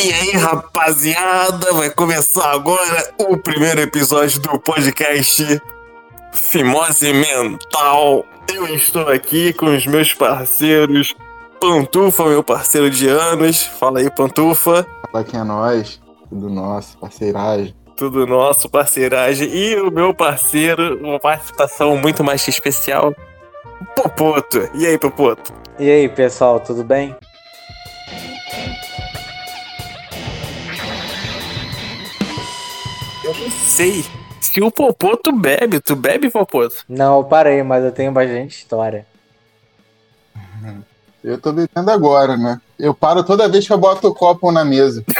E 0.00 0.12
aí, 0.12 0.30
rapaziada, 0.30 1.72
vai 1.72 1.90
começar 1.90 2.52
agora 2.52 3.12
o 3.18 3.36
primeiro 3.36 3.80
episódio 3.80 4.40
do 4.40 4.56
podcast 4.60 5.60
Fimose 6.32 7.12
Mental. 7.12 8.24
Eu 8.54 8.68
estou 8.68 9.08
aqui 9.08 9.52
com 9.52 9.74
os 9.74 9.84
meus 9.88 10.14
parceiros. 10.14 11.16
Pantufa, 11.60 12.26
meu 12.26 12.44
parceiro 12.44 12.88
de 12.88 13.08
anos. 13.08 13.64
Fala 13.64 13.98
aí, 13.98 14.08
Pantufa. 14.08 14.86
Fala 15.10 15.24
quem 15.24 15.40
é 15.40 15.42
nós, 15.42 16.00
tudo 16.28 16.48
nosso, 16.48 16.96
parceiragem. 16.98 17.74
Tudo 17.96 18.24
nosso, 18.24 18.68
parceiragem. 18.68 19.48
E 19.48 19.80
o 19.80 19.90
meu 19.90 20.14
parceiro, 20.14 20.96
uma 21.04 21.18
participação 21.18 21.96
muito 21.96 22.22
mais 22.22 22.46
especial, 22.46 23.12
Popoto. 23.96 24.70
E 24.74 24.86
aí, 24.86 24.96
Popoto? 24.96 25.52
E 25.76 25.90
aí, 25.90 26.08
pessoal, 26.08 26.60
tudo 26.60 26.84
bem? 26.84 27.16
Eu 33.28 33.34
não 33.34 33.50
sei 33.50 34.06
se 34.40 34.62
o 34.62 34.70
Popoto 34.70 35.30
bebe. 35.32 35.80
Tu 35.80 35.94
bebe, 35.94 36.30
Popoto? 36.30 36.76
Não, 36.88 37.18
eu 37.18 37.24
parei, 37.24 37.62
mas 37.62 37.84
eu 37.84 37.92
tenho 37.92 38.10
bastante 38.10 38.56
história. 38.56 39.06
Eu 41.22 41.38
tô 41.38 41.52
bebendo 41.52 41.90
agora, 41.90 42.38
né? 42.38 42.58
Eu 42.78 42.94
paro 42.94 43.22
toda 43.22 43.46
vez 43.46 43.66
que 43.66 43.72
eu 43.72 43.76
boto 43.76 44.08
o 44.08 44.14
copo 44.14 44.50
na 44.50 44.64
mesa. 44.64 45.04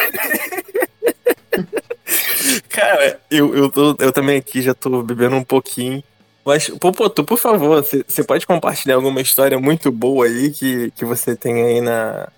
Cara, 2.71 3.21
eu, 3.31 3.55
eu, 3.55 3.71
tô, 3.71 3.95
eu 3.99 4.11
também 4.11 4.39
aqui 4.39 4.63
já 4.63 4.73
tô 4.73 5.03
bebendo 5.03 5.37
um 5.37 5.45
pouquinho. 5.45 6.03
Mas, 6.47 6.71
Popoto, 6.71 7.23
por 7.25 7.37
favor, 7.37 7.85
você 7.85 8.25
pode 8.25 8.47
compartilhar 8.47 8.95
alguma 8.95 9.21
história 9.21 9.59
muito 9.59 9.93
boa 9.93 10.25
aí 10.25 10.51
que, 10.51 10.91
que 10.93 11.05
você 11.05 11.37
tem 11.37 11.63
aí 11.63 11.83
na, 11.83 12.31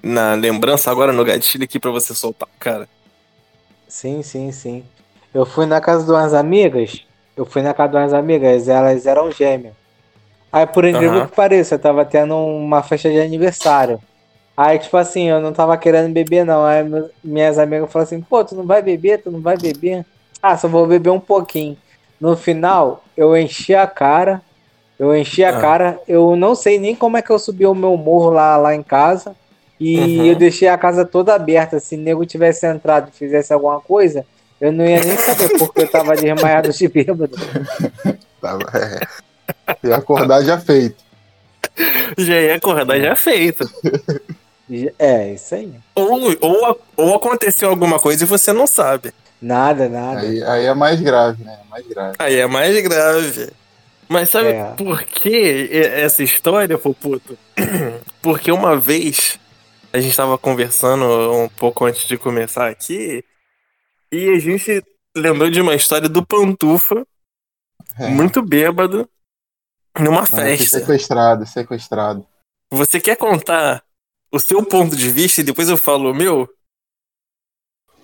na 0.00 0.34
lembrança 0.34 0.88
agora 0.88 1.12
no 1.12 1.24
gatilho 1.24 1.64
aqui 1.64 1.80
pra 1.80 1.90
você 1.90 2.14
soltar, 2.14 2.48
cara? 2.60 2.88
Sim, 3.88 4.22
sim, 4.22 4.52
sim. 4.52 4.84
Eu 5.36 5.44
fui 5.44 5.66
na 5.66 5.82
casa 5.82 6.02
de 6.02 6.10
umas 6.10 6.32
amigas. 6.32 7.04
Eu 7.36 7.44
fui 7.44 7.60
na 7.60 7.74
casa 7.74 7.90
de 7.90 7.96
umas 7.98 8.14
amigas, 8.14 8.68
elas 8.68 9.04
eram 9.04 9.30
gêmeas. 9.30 9.74
Aí, 10.50 10.66
por 10.66 10.86
incrível 10.86 11.20
Aham. 11.20 11.28
que 11.28 11.36
pareça, 11.36 11.74
eu 11.74 11.78
tava 11.78 12.06
tendo 12.06 12.34
uma 12.34 12.82
festa 12.82 13.10
de 13.10 13.20
aniversário. 13.20 14.00
Aí, 14.56 14.78
tipo 14.78 14.96
assim, 14.96 15.28
eu 15.28 15.38
não 15.38 15.52
tava 15.52 15.76
querendo 15.76 16.10
beber, 16.10 16.46
não. 16.46 16.64
Aí 16.64 16.82
minhas 17.22 17.58
amigas 17.58 17.92
falaram 17.92 18.06
assim, 18.06 18.22
pô, 18.22 18.42
tu 18.42 18.54
não 18.54 18.64
vai 18.66 18.80
beber, 18.80 19.22
tu 19.22 19.30
não 19.30 19.42
vai 19.42 19.58
beber? 19.58 20.06
Ah, 20.40 20.56
só 20.56 20.68
vou 20.68 20.86
beber 20.86 21.10
um 21.10 21.20
pouquinho. 21.20 21.76
No 22.18 22.34
final, 22.34 23.04
eu 23.14 23.36
enchi 23.36 23.74
a 23.74 23.86
cara. 23.86 24.40
Eu 24.98 25.14
enchi 25.14 25.44
a 25.44 25.50
Ah. 25.54 25.60
cara. 25.60 26.00
Eu 26.08 26.34
não 26.34 26.54
sei 26.54 26.78
nem 26.78 26.96
como 26.96 27.18
é 27.18 27.22
que 27.22 27.30
eu 27.30 27.38
subi 27.38 27.66
o 27.66 27.74
meu 27.74 27.94
morro 27.98 28.30
lá, 28.30 28.56
lá 28.56 28.74
em 28.74 28.82
casa. 28.82 29.36
E 29.78 29.98
Uhum. 29.98 30.26
eu 30.28 30.36
deixei 30.36 30.68
a 30.68 30.78
casa 30.78 31.04
toda 31.04 31.34
aberta. 31.34 31.78
Se 31.78 31.94
o 31.94 31.98
nego 31.98 32.24
tivesse 32.24 32.66
entrado 32.66 33.10
e 33.10 33.12
fizesse 33.18 33.52
alguma 33.52 33.78
coisa, 33.82 34.24
eu 34.60 34.72
não 34.72 34.84
ia 34.86 35.00
nem 35.04 35.16
saber 35.16 35.58
porque 35.58 35.82
eu 35.82 35.88
tava 35.90 36.16
desmaiado 36.16 36.70
de 36.72 36.88
bêbado. 36.88 37.30
Tava, 38.40 38.62
é. 38.74 39.00
E 39.82 39.92
acordar 39.92 40.42
já 40.44 40.58
feito. 40.60 41.02
Já 42.18 42.40
ia 42.40 42.54
acordar 42.56 42.98
já 43.00 43.16
feito. 43.16 43.68
É, 44.98 45.32
isso 45.32 45.54
aí. 45.54 45.72
Ou, 45.94 46.36
ou, 46.40 46.80
ou 46.96 47.14
aconteceu 47.14 47.68
alguma 47.70 47.98
coisa 47.98 48.24
e 48.24 48.26
você 48.26 48.52
não 48.52 48.66
sabe. 48.66 49.12
Nada, 49.40 49.88
nada. 49.88 50.20
Aí, 50.20 50.42
aí 50.42 50.66
é 50.66 50.74
mais 50.74 51.00
grave, 51.00 51.42
né? 51.44 51.58
É 51.64 51.70
mais 51.70 51.86
grave. 51.86 52.16
Aí 52.18 52.36
é 52.36 52.46
mais 52.46 52.82
grave. 52.82 53.50
Mas 54.08 54.30
sabe 54.30 54.48
É. 54.48 54.64
por 54.76 55.02
que 55.02 55.68
essa 55.72 56.22
história, 56.22 56.78
Popoto? 56.78 57.36
Porque 58.22 58.52
uma 58.52 58.76
vez 58.76 59.38
a 59.92 60.00
gente 60.00 60.16
tava 60.16 60.38
conversando 60.38 61.04
um 61.32 61.48
pouco 61.48 61.84
antes 61.84 62.06
de 62.06 62.16
começar 62.16 62.68
aqui 62.68 63.24
e 64.10 64.30
a 64.30 64.38
gente 64.38 64.82
lembrou 65.16 65.50
de 65.50 65.60
uma 65.60 65.74
história 65.74 66.08
do 66.08 66.24
Pantufa, 66.24 67.06
É. 67.98 68.08
muito 68.08 68.42
bêbado, 68.42 69.08
numa 69.98 70.26
festa. 70.26 70.80
Sequestrado, 70.80 71.46
sequestrado. 71.46 72.26
Você 72.70 73.00
quer 73.00 73.16
contar 73.16 73.82
o 74.30 74.38
seu 74.38 74.64
ponto 74.64 74.94
de 74.96 75.10
vista 75.10 75.40
e 75.40 75.44
depois 75.44 75.68
eu 75.68 75.76
falo 75.76 76.10
o 76.10 76.14
meu? 76.14 76.48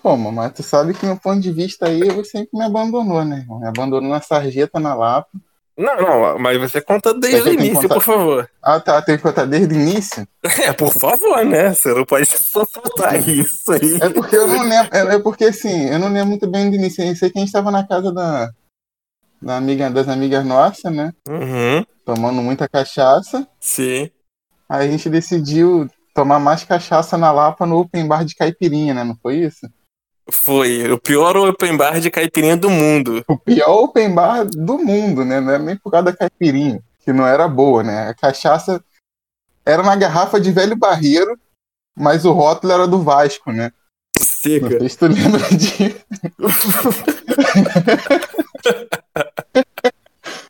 Pô, 0.01 0.17
mas 0.17 0.53
tu 0.53 0.63
sabe 0.63 0.93
que 0.93 1.05
meu 1.05 1.17
ponto 1.17 1.39
de 1.39 1.51
vista 1.51 1.87
aí, 1.87 2.01
você 2.09 2.31
sempre 2.31 2.57
me 2.57 2.65
abandonou, 2.65 3.23
né? 3.23 3.37
irmão? 3.37 3.59
Me 3.59 3.67
abandonou 3.67 4.09
na 4.09 4.19
sarjeta, 4.19 4.79
na 4.79 4.93
Lapa. 4.93 5.29
Não, 5.77 5.95
não, 5.97 6.39
mas 6.39 6.59
você 6.59 6.79
conta 6.79 7.13
desde 7.13 7.49
o 7.49 7.53
início, 7.53 7.81
contar? 7.81 7.95
por 7.95 8.03
favor. 8.03 8.49
Ah, 8.61 8.79
tá, 8.79 9.01
tem 9.01 9.17
que 9.17 9.23
contar 9.23 9.45
desde 9.45 9.73
o 9.73 9.77
início? 9.79 10.27
É, 10.61 10.71
por 10.73 10.93
favor, 10.93 11.43
né? 11.45 11.73
Você 11.73 11.93
não 11.93 12.05
pode 12.05 12.25
só 12.37 12.63
soltar 12.65 13.27
isso 13.27 13.71
aí. 13.71 13.95
É 14.01 14.09
porque 14.09 14.35
eu 14.35 14.47
não 14.47 14.61
lembro, 14.63 14.89
é 14.95 15.15
é 15.15 15.19
porque 15.19 15.45
assim, 15.45 15.89
eu 15.89 15.97
não 15.97 16.09
lembro 16.09 16.27
muito 16.27 16.47
bem 16.47 16.69
do 16.69 16.75
início. 16.75 17.03
Eu 17.03 17.15
sei 17.15 17.29
que 17.31 17.39
a 17.39 17.41
gente 17.41 17.51
tava 17.51 17.71
na 17.71 17.87
casa 17.87 18.11
da, 18.11 18.51
da 19.41 19.57
amiga, 19.57 19.89
das 19.89 20.07
amigas 20.07 20.45
nossas, 20.45 20.93
né? 20.93 21.11
Uhum, 21.27 21.83
Tomando 22.05 22.41
muita 22.41 22.67
cachaça. 22.69 23.47
sim. 23.59 24.09
Aí 24.69 24.87
a 24.87 24.91
gente 24.91 25.09
decidiu 25.09 25.87
tomar 26.15 26.39
mais 26.39 26.63
cachaça 26.63 27.17
na 27.17 27.31
Lapa 27.31 27.65
no 27.65 27.79
open 27.79 28.07
bar 28.07 28.23
de 28.25 28.35
caipirinha, 28.35 28.93
né? 28.93 29.03
Não 29.03 29.15
foi 29.21 29.37
isso? 29.37 29.67
Foi 30.31 30.89
o 30.91 30.97
pior 30.97 31.35
open 31.35 31.75
bar 31.75 31.99
de 31.99 32.09
caipirinha 32.09 32.55
do 32.55 32.69
mundo. 32.69 33.23
O 33.27 33.37
pior 33.37 33.83
open 33.83 34.13
bar 34.13 34.45
do 34.45 34.77
mundo, 34.77 35.25
né? 35.25 35.39
Não 35.39 35.51
era 35.53 35.61
nem 35.63 35.75
por 35.75 35.91
causa 35.91 36.05
da 36.05 36.15
caipirinha, 36.15 36.81
que 37.03 37.11
não 37.11 37.27
era 37.27 37.47
boa, 37.47 37.83
né? 37.83 38.09
A 38.09 38.13
cachaça 38.13 38.83
era 39.65 39.81
uma 39.81 39.95
garrafa 39.95 40.39
de 40.39 40.51
velho 40.51 40.75
barreiro, 40.75 41.37
mas 41.97 42.25
o 42.25 42.31
rótulo 42.31 42.73
era 42.73 42.87
do 42.87 43.01
Vasco, 43.01 43.51
né? 43.51 43.71
Não 44.17 44.23
Seca. 44.25 44.79
sei 44.79 44.89
se 44.89 44.97
tu 44.97 45.07
lembra 45.07 45.39
disso. 45.55 46.05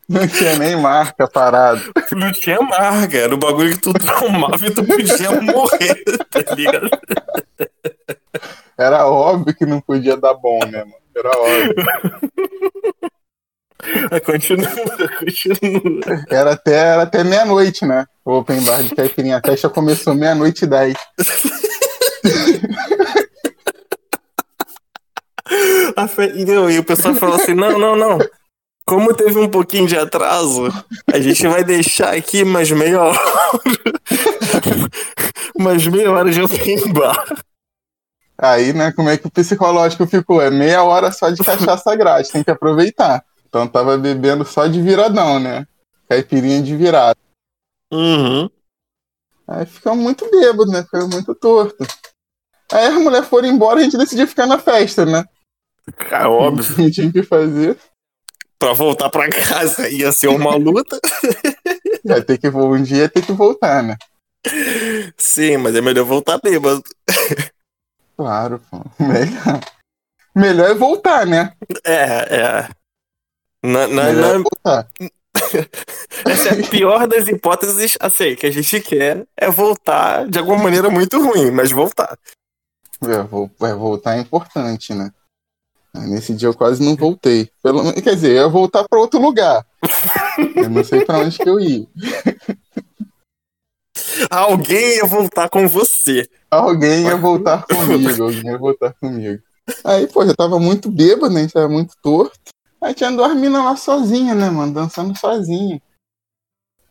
Não 0.07 0.27
tinha 0.27 0.57
nem 0.59 0.75
marca 0.75 1.27
parado. 1.27 1.81
Não 2.11 2.31
tinha 2.31 2.59
marca, 2.61 3.17
era 3.17 3.33
o 3.33 3.37
bagulho 3.37 3.71
que 3.75 3.81
tu 3.81 3.93
tomava 3.93 4.67
e 4.67 4.71
tu 4.71 4.83
podia 4.83 5.41
morrer, 5.41 6.03
tá 6.29 6.55
ligado? 6.55 6.89
Era 8.77 9.07
óbvio 9.07 9.55
que 9.55 9.65
não 9.65 9.79
podia 9.81 10.17
dar 10.17 10.33
bom, 10.33 10.59
né, 10.65 10.83
mano? 10.83 10.95
Era 11.15 11.29
óbvio. 11.29 11.75
Continua, 14.25 14.69
continua. 15.19 16.23
Era 16.29 16.53
até, 16.53 16.73
era 16.73 17.01
até 17.03 17.21
meia-noite, 17.23 17.85
né? 17.85 18.05
O 18.23 18.37
open 18.37 18.63
bar 18.63 18.81
de 18.81 18.95
caipirinha. 18.95 19.37
A 19.37 19.41
festa 19.45 19.69
começou 19.69 20.15
meia-noite 20.15 20.63
e 20.63 20.67
dez. 20.67 20.95
Fe... 26.07 26.31
e, 26.35 26.45
não, 26.45 26.69
e 26.69 26.79
o 26.79 26.83
pessoal 26.83 27.13
falou 27.15 27.35
assim: 27.35 27.53
não, 27.53 27.77
não, 27.77 27.95
não. 27.95 28.19
Como 28.85 29.13
teve 29.13 29.39
um 29.39 29.49
pouquinho 29.49 29.87
de 29.87 29.97
atraso, 29.97 30.67
a 31.11 31.19
gente 31.19 31.47
vai 31.47 31.63
deixar 31.63 32.13
aqui 32.13 32.43
mais 32.43 32.69
meia 32.71 33.01
hora. 33.01 33.19
mais 35.57 35.85
meia 35.87 36.11
hora 36.11 36.31
de 36.31 36.41
open 36.41 36.91
bar. 36.91 37.25
Aí, 38.43 38.73
né, 38.73 38.91
como 38.91 39.09
é 39.09 39.17
que 39.17 39.25
o 39.25 39.31
psicológico 39.31 40.05
ficou? 40.05 40.41
É 40.41 40.51
meia 40.51 40.83
hora 40.83 41.13
só 41.13 41.29
de 41.29 41.41
cachaça 41.41 41.95
grátis, 41.95 42.29
tem 42.29 42.43
que 42.43 42.51
aproveitar. 42.51 43.23
Então 43.47 43.65
tava 43.65 43.97
bebendo 43.97 44.43
só 44.43 44.67
de 44.67 44.81
viradão, 44.81 45.39
né? 45.39 45.65
Caipirinha 46.09 46.61
de 46.61 46.75
virada. 46.75 47.17
Uhum. 47.89 48.49
Aí 49.47 49.65
ficamos 49.65 50.03
muito 50.03 50.29
bêbados, 50.29 50.69
né? 50.69 50.83
Ficamos 50.83 51.07
muito 51.09 51.33
torto. 51.33 51.85
Aí 52.69 52.87
as 52.87 52.95
mulheres 52.95 53.29
foram 53.29 53.47
embora 53.47 53.79
e 53.79 53.81
a 53.81 53.83
gente 53.85 53.97
decidiu 53.97 54.27
ficar 54.27 54.45
na 54.45 54.59
festa, 54.59 55.05
né? 55.05 55.23
Cara, 55.95 56.29
óbvio. 56.29 56.83
Não 56.83 56.91
tinha 56.91 57.09
que 57.13 57.23
fazer. 57.23 57.77
Pra 58.59 58.73
voltar 58.73 59.09
pra 59.09 59.29
casa 59.29 59.87
ia 59.87 60.11
ser 60.11 60.27
uma 60.27 60.55
luta. 60.57 60.99
Ia 62.05 62.21
ter 62.21 62.37
que, 62.37 62.49
um 62.49 62.83
dia 62.83 63.03
ia 63.03 63.09
ter 63.09 63.25
que 63.25 63.31
voltar, 63.31 63.81
né? 63.81 63.95
Sim, 65.15 65.55
mas 65.55 65.73
é 65.73 65.79
melhor 65.79 66.03
voltar 66.03 66.37
bêbado. 66.37 66.83
Claro. 68.17 68.61
Melhor. 68.99 69.59
Melhor 70.35 70.69
é 70.71 70.73
voltar, 70.73 71.25
né? 71.25 71.53
É, 71.83 72.35
é. 72.35 72.69
Na, 73.63 73.87
na, 73.87 74.03
Melhor 74.05 74.35
é 74.35 74.37
na- 74.37 74.43
voltar. 74.43 74.87
essa 76.25 76.49
é 76.49 76.61
a 76.65 76.69
pior 76.69 77.07
das 77.07 77.27
hipóteses, 77.27 77.97
assim, 77.99 78.35
que 78.35 78.45
a 78.45 78.51
gente 78.51 78.79
quer 78.81 79.25
é 79.37 79.49
voltar 79.49 80.27
de 80.27 80.37
alguma 80.39 80.57
maneira 80.63 80.89
muito 80.89 81.21
ruim, 81.23 81.51
mas 81.51 81.71
voltar. 81.71 82.17
É, 83.03 83.21
vou- 83.23 83.49
é, 83.61 83.73
voltar 83.73 84.15
é 84.17 84.21
importante, 84.21 84.93
né? 84.93 85.11
Nesse 85.95 86.33
dia 86.33 86.47
eu 86.47 86.55
quase 86.55 86.83
não 86.83 86.95
voltei. 86.95 87.51
Pelo, 87.61 87.93
quer 87.93 88.15
dizer, 88.15 88.31
eu 88.31 88.35
ia 88.43 88.47
voltar 88.47 88.83
pra 88.89 88.99
outro 88.99 89.19
lugar. 89.21 89.63
Eu 90.55 90.69
não 90.69 90.83
sei 90.83 91.05
pra 91.05 91.19
onde 91.19 91.37
que 91.37 91.47
eu 91.47 91.59
ia. 91.59 91.85
Alguém 94.29 94.97
ia 94.97 95.05
voltar 95.05 95.49
com 95.49 95.67
você. 95.67 96.27
Alguém 96.49 97.03
ia 97.03 97.15
voltar 97.17 97.65
comigo, 97.65 98.23
alguém 98.23 98.45
ia 98.45 98.57
voltar 98.57 98.93
comigo. 98.93 99.41
Aí, 99.83 100.07
pô, 100.07 100.25
já 100.25 100.33
tava 100.33 100.59
muito 100.59 100.91
bêbado, 100.91 101.33
né? 101.33 101.39
A 101.39 101.43
gente 101.43 101.53
tava 101.53 101.69
muito 101.69 101.93
torto. 102.01 102.37
Aí 102.81 102.93
tinha 102.93 103.11
duas 103.11 103.35
minas 103.35 103.63
lá 103.63 103.75
sozinha, 103.77 104.35
né, 104.35 104.49
mano? 104.49 104.73
Dançando 104.73 105.17
sozinha. 105.17 105.81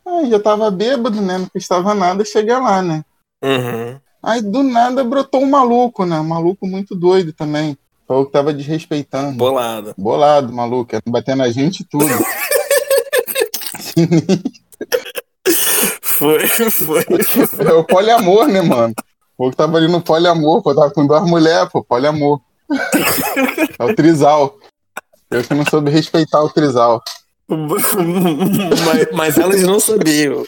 Aí 0.07 0.31
já 0.31 0.41
tava 0.41 0.71
bêbado, 0.71 1.21
né? 1.21 1.39
Não 1.39 1.47
custava 1.47 1.95
nada 1.95 2.25
chegar 2.25 2.61
lá, 2.61 2.81
né? 2.83 3.05
Uhum. 3.45 4.01
Aí 4.23 4.41
do 4.41 4.63
nada 4.63 5.05
brotou 5.05 5.43
um 5.43 5.51
maluco, 5.51 6.07
né? 6.07 6.19
Um 6.19 6.29
maluco 6.29 6.67
muito 6.67 6.95
doido 6.95 7.33
também. 7.33 7.77
Falou 8.07 8.27
que 8.27 8.33
tava 8.33 8.53
desrespeitando. 8.53 9.37
Bolado. 9.37 9.95
Bolado, 9.99 10.53
maluco. 10.53 10.97
Bater 11.07 11.37
na 11.37 11.51
gente 11.51 11.81
e 11.81 11.85
tudo. 11.85 12.07
Foi, 16.23 16.71
foi. 16.71 17.05
É 17.67 17.73
o 17.73 17.85
poliamor, 17.85 18.47
né, 18.47 18.63
mano? 18.63 18.95
O 19.37 19.51
que 19.51 19.57
tava 19.57 19.77
ali 19.77 19.89
no 19.89 20.01
poliamor, 20.01 20.63
pô, 20.63 20.73
tava 20.73 20.93
com 20.93 21.05
duas 21.05 21.29
mulheres, 21.29 21.69
pô, 21.73 21.83
poliamor. 21.83 22.41
É 23.79 23.85
o 23.85 23.95
trisal. 23.95 24.57
Eu 25.29 25.43
que 25.43 25.53
não 25.53 25.65
soube 25.67 25.91
respeitar 25.91 26.41
o 26.41 26.49
trisal. 26.49 27.03
mas, 27.49 29.09
mas 29.13 29.39
elas 29.39 29.63
não 29.63 29.81
sabiam. 29.81 30.45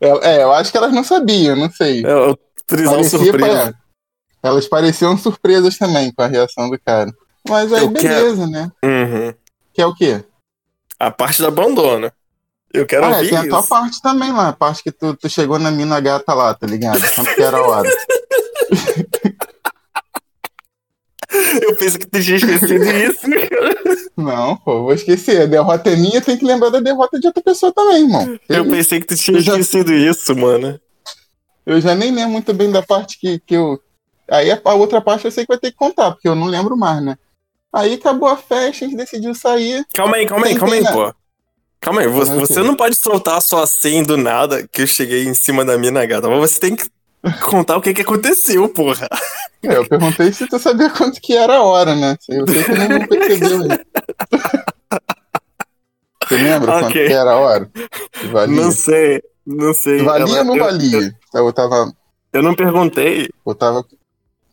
É, 0.00 0.36
é, 0.36 0.42
eu 0.42 0.52
acho 0.52 0.70
que 0.70 0.78
elas 0.78 0.92
não 0.92 1.04
sabiam, 1.04 1.54
não 1.54 1.70
sei. 1.70 2.04
É 2.04 2.14
o 2.14 2.36
trisal 2.66 2.94
Parecia, 2.94 3.18
surpresa. 3.18 3.72
pá, 3.72 4.48
Elas 4.48 4.66
pareciam 4.66 5.18
surpresas 5.18 5.76
também 5.76 6.12
com 6.12 6.22
a 6.22 6.26
reação 6.26 6.70
do 6.70 6.78
cara. 6.80 7.12
Mas 7.46 7.72
aí, 7.72 7.84
Eu 7.84 7.90
beleza, 7.90 8.46
né? 8.46 8.70
Uhum. 8.82 9.34
Que 9.74 9.82
é 9.82 9.86
o 9.86 9.94
quê? 9.94 10.24
A 10.98 11.10
parte 11.10 11.42
do 11.42 11.48
abandono. 11.48 12.10
Eu 12.74 12.84
quero 12.86 13.04
Ah, 13.06 13.12
é, 13.12 13.16
ouvir 13.18 13.28
tem 13.30 13.38
a 13.38 13.48
tua 13.48 13.60
isso. 13.60 13.68
parte 13.68 14.02
também 14.02 14.32
lá, 14.32 14.48
a 14.48 14.52
parte 14.52 14.82
que 14.82 14.90
tu, 14.90 15.14
tu 15.16 15.28
chegou 15.30 15.58
na 15.60 15.70
mina 15.70 16.00
gata 16.00 16.34
lá, 16.34 16.52
tá 16.54 16.66
ligado? 16.66 17.00
Quanto 17.14 17.34
que 17.34 17.42
era 17.42 17.56
a 17.56 17.62
hora. 17.66 17.88
Eu 21.62 21.74
pensei 21.76 21.98
que 21.98 22.06
tu 22.06 22.20
tinha 22.22 22.36
esquecido 22.36 22.84
isso. 22.84 23.26
Não, 24.16 24.56
pô, 24.56 24.82
vou 24.84 24.92
esquecer. 24.92 25.42
A 25.42 25.46
derrota 25.46 25.90
é 25.90 25.96
minha, 25.96 26.20
tem 26.20 26.36
que 26.36 26.44
lembrar 26.44 26.70
da 26.70 26.80
derrota 26.80 27.18
de 27.18 27.26
outra 27.26 27.42
pessoa 27.42 27.72
também, 27.72 28.02
irmão. 28.02 28.38
Eu 28.48 28.64
pensei 28.68 29.00
que 29.00 29.06
tu 29.06 29.16
tinha 29.16 29.36
Eu 29.38 29.40
já- 29.40 29.52
esquecido 29.52 29.92
isso, 29.92 30.36
mano. 30.36 30.78
Eu 31.66 31.80
já 31.80 31.94
nem 31.94 32.12
lembro 32.12 32.30
muito 32.32 32.52
bem 32.52 32.70
da 32.70 32.82
parte 32.82 33.18
que, 33.18 33.38
que 33.40 33.54
eu. 33.54 33.80
Aí 34.30 34.50
a, 34.50 34.60
a 34.64 34.74
outra 34.74 35.00
parte 35.00 35.24
eu 35.24 35.30
sei 35.30 35.44
que 35.44 35.52
vai 35.52 35.58
ter 35.58 35.70
que 35.70 35.76
contar, 35.76 36.12
porque 36.12 36.28
eu 36.28 36.34
não 36.34 36.46
lembro 36.46 36.76
mais, 36.76 37.02
né? 37.02 37.16
Aí 37.72 37.94
acabou 37.94 38.28
a 38.28 38.36
festa, 38.36 38.84
a 38.84 38.88
gente 38.88 38.96
decidiu 38.96 39.34
sair. 39.34 39.84
Calma 39.92 40.16
aí, 40.16 40.26
calma 40.26 40.46
aí, 40.46 40.54
calma 40.56 40.74
aí, 40.74 40.84
pô. 40.84 41.14
Calma 41.84 42.00
aí, 42.00 42.08
você, 42.08 42.34
você 42.34 42.62
não 42.62 42.74
pode 42.74 42.96
soltar 42.96 43.42
só 43.42 43.62
assim 43.62 44.02
do 44.02 44.16
nada 44.16 44.66
que 44.66 44.80
eu 44.82 44.86
cheguei 44.86 45.24
em 45.26 45.34
cima 45.34 45.64
da 45.66 45.76
mina 45.76 46.04
gata, 46.06 46.28
mas 46.30 46.50
você 46.52 46.58
tem 46.58 46.74
que 46.74 46.88
contar 47.42 47.76
o 47.76 47.82
que 47.82 47.92
que 47.92 48.00
aconteceu, 48.00 48.66
porra. 48.70 49.06
É, 49.62 49.76
eu 49.76 49.86
perguntei 49.86 50.32
se 50.32 50.46
tu 50.48 50.58
sabia 50.58 50.88
quanto 50.88 51.20
que 51.20 51.36
era 51.36 51.56
a 51.58 51.62
hora, 51.62 51.94
né? 51.94 52.16
Eu 52.28 52.46
sei 52.48 52.64
que 52.64 52.72
não, 52.72 52.88
não 52.88 53.06
percebeu 53.06 53.60
ainda. 53.62 53.86
Você 56.26 56.36
lembra 56.36 56.72
quanto 56.72 56.86
Ok. 56.86 57.06
que 57.06 57.12
era 57.12 57.32
a 57.32 57.36
hora? 57.36 57.70
Valia? 58.32 58.62
Não 58.62 58.70
sei, 58.72 59.22
não 59.46 59.74
sei. 59.74 60.02
valia 60.02 60.38
ou 60.38 60.44
não 60.44 60.56
eu- 60.56 60.64
valia? 60.64 61.14
Eu, 61.34 61.52
tava. 61.52 61.92
Eu 62.32 62.42
não 62.42 62.54
perguntei. 62.54 63.28
Eu 63.46 63.54
tava. 63.54 63.84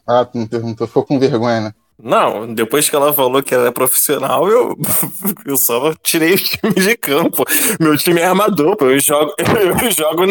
Ah, 0.05 0.25
tu 0.25 0.37
não 0.37 0.47
perguntou, 0.47 0.85
ficou 0.87 1.05
com 1.05 1.17
vergonha, 1.17 1.61
né? 1.61 1.73
Não, 2.03 2.51
depois 2.53 2.89
que 2.89 2.95
ela 2.95 3.13
falou 3.13 3.43
que 3.43 3.53
era 3.53 3.71
profissional, 3.71 4.47
eu, 4.47 4.77
eu 5.45 5.55
só 5.55 5.93
tirei 5.95 6.33
o 6.33 6.37
time 6.37 6.73
de 6.73 6.97
campo. 6.97 7.43
Meu 7.79 7.97
time 7.97 8.19
é 8.19 8.25
armador, 8.25 8.75
pô. 8.75 8.85
Eu 8.85 8.99
jogo, 8.99 9.33
eu 9.39 9.91
jogo, 9.91 10.23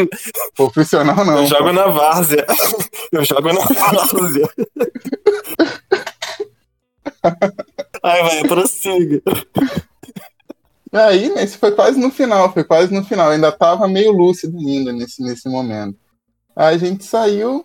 Profissional 0.57 1.25
não. 1.25 1.43
eu 1.43 1.47
jogo 1.47 1.65
pô. 1.65 1.73
na 1.73 1.87
várzea. 1.87 2.47
Eu 3.13 3.25
jogo 3.25 3.53
na 3.53 3.61
várzea. 3.61 4.49
Ai, 8.03 8.23
vai, 8.23 8.43
prossiga. 8.45 9.21
Aí, 10.93 11.29
né, 11.35 11.45
isso 11.45 11.59
foi 11.59 11.73
quase 11.73 11.99
no 11.99 12.11
final, 12.11 12.53
foi 12.53 12.63
quase 12.65 12.93
no 12.95 13.05
final. 13.05 13.31
Ainda 13.31 13.51
tava 13.51 13.89
meio 13.89 14.13
lúcido 14.13 14.57
ainda 14.59 14.93
nesse, 14.93 15.23
nesse 15.23 15.49
momento. 15.49 15.99
Aí 16.55 16.75
a 16.75 16.79
gente 16.79 17.05
saiu. 17.05 17.65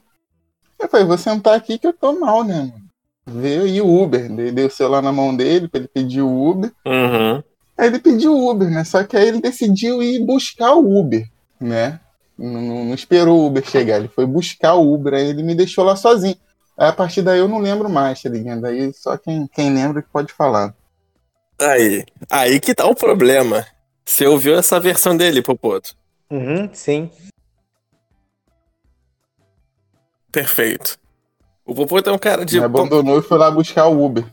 Eu 0.79 0.89
falei, 0.89 1.05
vou 1.05 1.17
sentar 1.17 1.55
aqui 1.55 1.77
que 1.77 1.87
eu 1.87 1.93
tô 1.93 2.19
mal, 2.19 2.43
né, 2.43 2.55
mano? 2.55 2.84
Veio 3.27 3.63
aí 3.63 3.81
o 3.81 4.03
Uber. 4.03 4.31
Dei 4.53 4.65
o 4.65 4.69
celular 4.69 5.01
na 5.01 5.11
mão 5.11 5.35
dele 5.35 5.67
pra 5.67 5.79
ele 5.79 5.87
pedir 5.87 6.21
o 6.21 6.49
Uber. 6.49 6.71
Uhum. 6.85 7.43
Aí 7.77 7.87
ele 7.87 7.99
pediu 7.99 8.33
o 8.33 8.49
Uber, 8.49 8.69
né? 8.69 8.83
Só 8.83 9.03
que 9.03 9.17
aí 9.17 9.27
ele 9.27 9.41
decidiu 9.41 10.01
ir 10.01 10.23
buscar 10.25 10.73
o 10.75 10.99
Uber, 10.99 11.27
né? 11.59 11.99
Não, 12.37 12.61
não- 12.61 12.85
não 12.85 12.93
esperou 12.93 13.39
o 13.39 13.47
Uber 13.47 13.67
chegar, 13.67 13.97
ele 13.97 14.07
foi 14.09 14.25
buscar 14.25 14.75
o 14.75 14.93
Uber, 14.93 15.13
aí 15.13 15.27
ele 15.27 15.41
me 15.43 15.55
deixou 15.55 15.83
lá 15.83 15.95
sozinho. 15.95 16.35
Aí 16.77 16.87
a 16.89 16.93
partir 16.93 17.21
daí 17.21 17.39
eu 17.39 17.47
não 17.47 17.59
lembro 17.59 17.89
mais, 17.89 18.21
tá 18.21 18.29
ligado? 18.29 18.65
Aí 18.65 18.93
só 18.93 19.17
quem, 19.17 19.47
quem 19.47 19.73
lembra 19.73 20.01
que 20.01 20.09
pode 20.09 20.31
falar. 20.33 20.73
Aí, 21.59 22.03
aí 22.29 22.59
que 22.59 22.75
tá 22.75 22.85
o 22.85 22.93
problema. 22.95 23.65
Você 24.05 24.25
ouviu 24.27 24.55
essa 24.57 24.79
versão 24.79 25.15
dele, 25.17 25.41
Popoto? 25.41 25.95
Uhum, 26.29 26.69
sim. 26.73 27.09
Perfeito. 30.31 30.97
O 31.65 31.73
Popoto 31.73 32.09
é 32.09 32.13
um 32.13 32.17
cara 32.17 32.45
de. 32.45 32.59
Me 32.59 32.65
abandonou 32.65 33.19
e 33.19 33.23
foi 33.23 33.37
lá 33.37 33.49
buscar 33.49 33.87
o 33.87 34.03
Uber. 34.05 34.25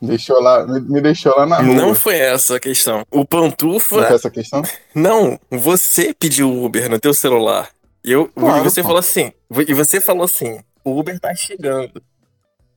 Deixou 0.00 0.40
lá, 0.40 0.64
me, 0.64 1.00
deixou 1.00 1.34
lá 1.36 1.44
na 1.44 1.56
rua. 1.60 1.74
Não 1.74 1.94
foi 1.94 2.16
essa 2.18 2.56
a 2.56 2.60
questão. 2.60 3.04
O 3.10 3.18
Não 3.18 3.24
Pantufa. 3.26 4.04
foi 4.04 4.14
essa 4.14 4.30
questão? 4.30 4.62
Não, 4.94 5.38
você 5.50 6.14
pediu 6.14 6.48
o 6.48 6.64
Uber 6.64 6.88
no 6.88 7.00
teu 7.00 7.12
celular. 7.12 7.68
E 8.04 8.12
eu, 8.12 8.28
Claro, 8.28 8.60
e 8.60 8.62
você 8.62 8.80
pô. 8.80 8.86
falou 8.88 9.00
assim. 9.00 9.32
E 9.66 9.74
você 9.74 10.00
falou 10.00 10.22
assim: 10.24 10.60
o 10.84 10.98
Uber 11.00 11.18
tá 11.18 11.34
chegando. 11.34 12.00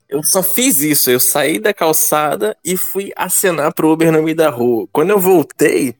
Eu 0.10 0.24
só 0.24 0.42
fiz 0.42 0.80
isso. 0.82 1.12
Eu 1.12 1.20
saí 1.20 1.60
da 1.60 1.74
calçada 1.74 2.58
e 2.66 2.76
fui 2.76 3.12
acenar 3.16 3.72
pro 3.74 3.92
Uber 3.92 4.12
no 4.12 4.24
meio 4.24 4.36
da 4.36 4.50
rua. 4.50 4.88
Quando 4.92 5.12
eu 5.12 5.20
voltei, 5.20 5.96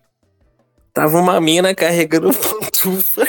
tava 0.92 1.20
uma 1.20 1.40
mina 1.40 1.74
carregando 1.76 2.30
o 2.32 2.34
pantufa 2.34 3.28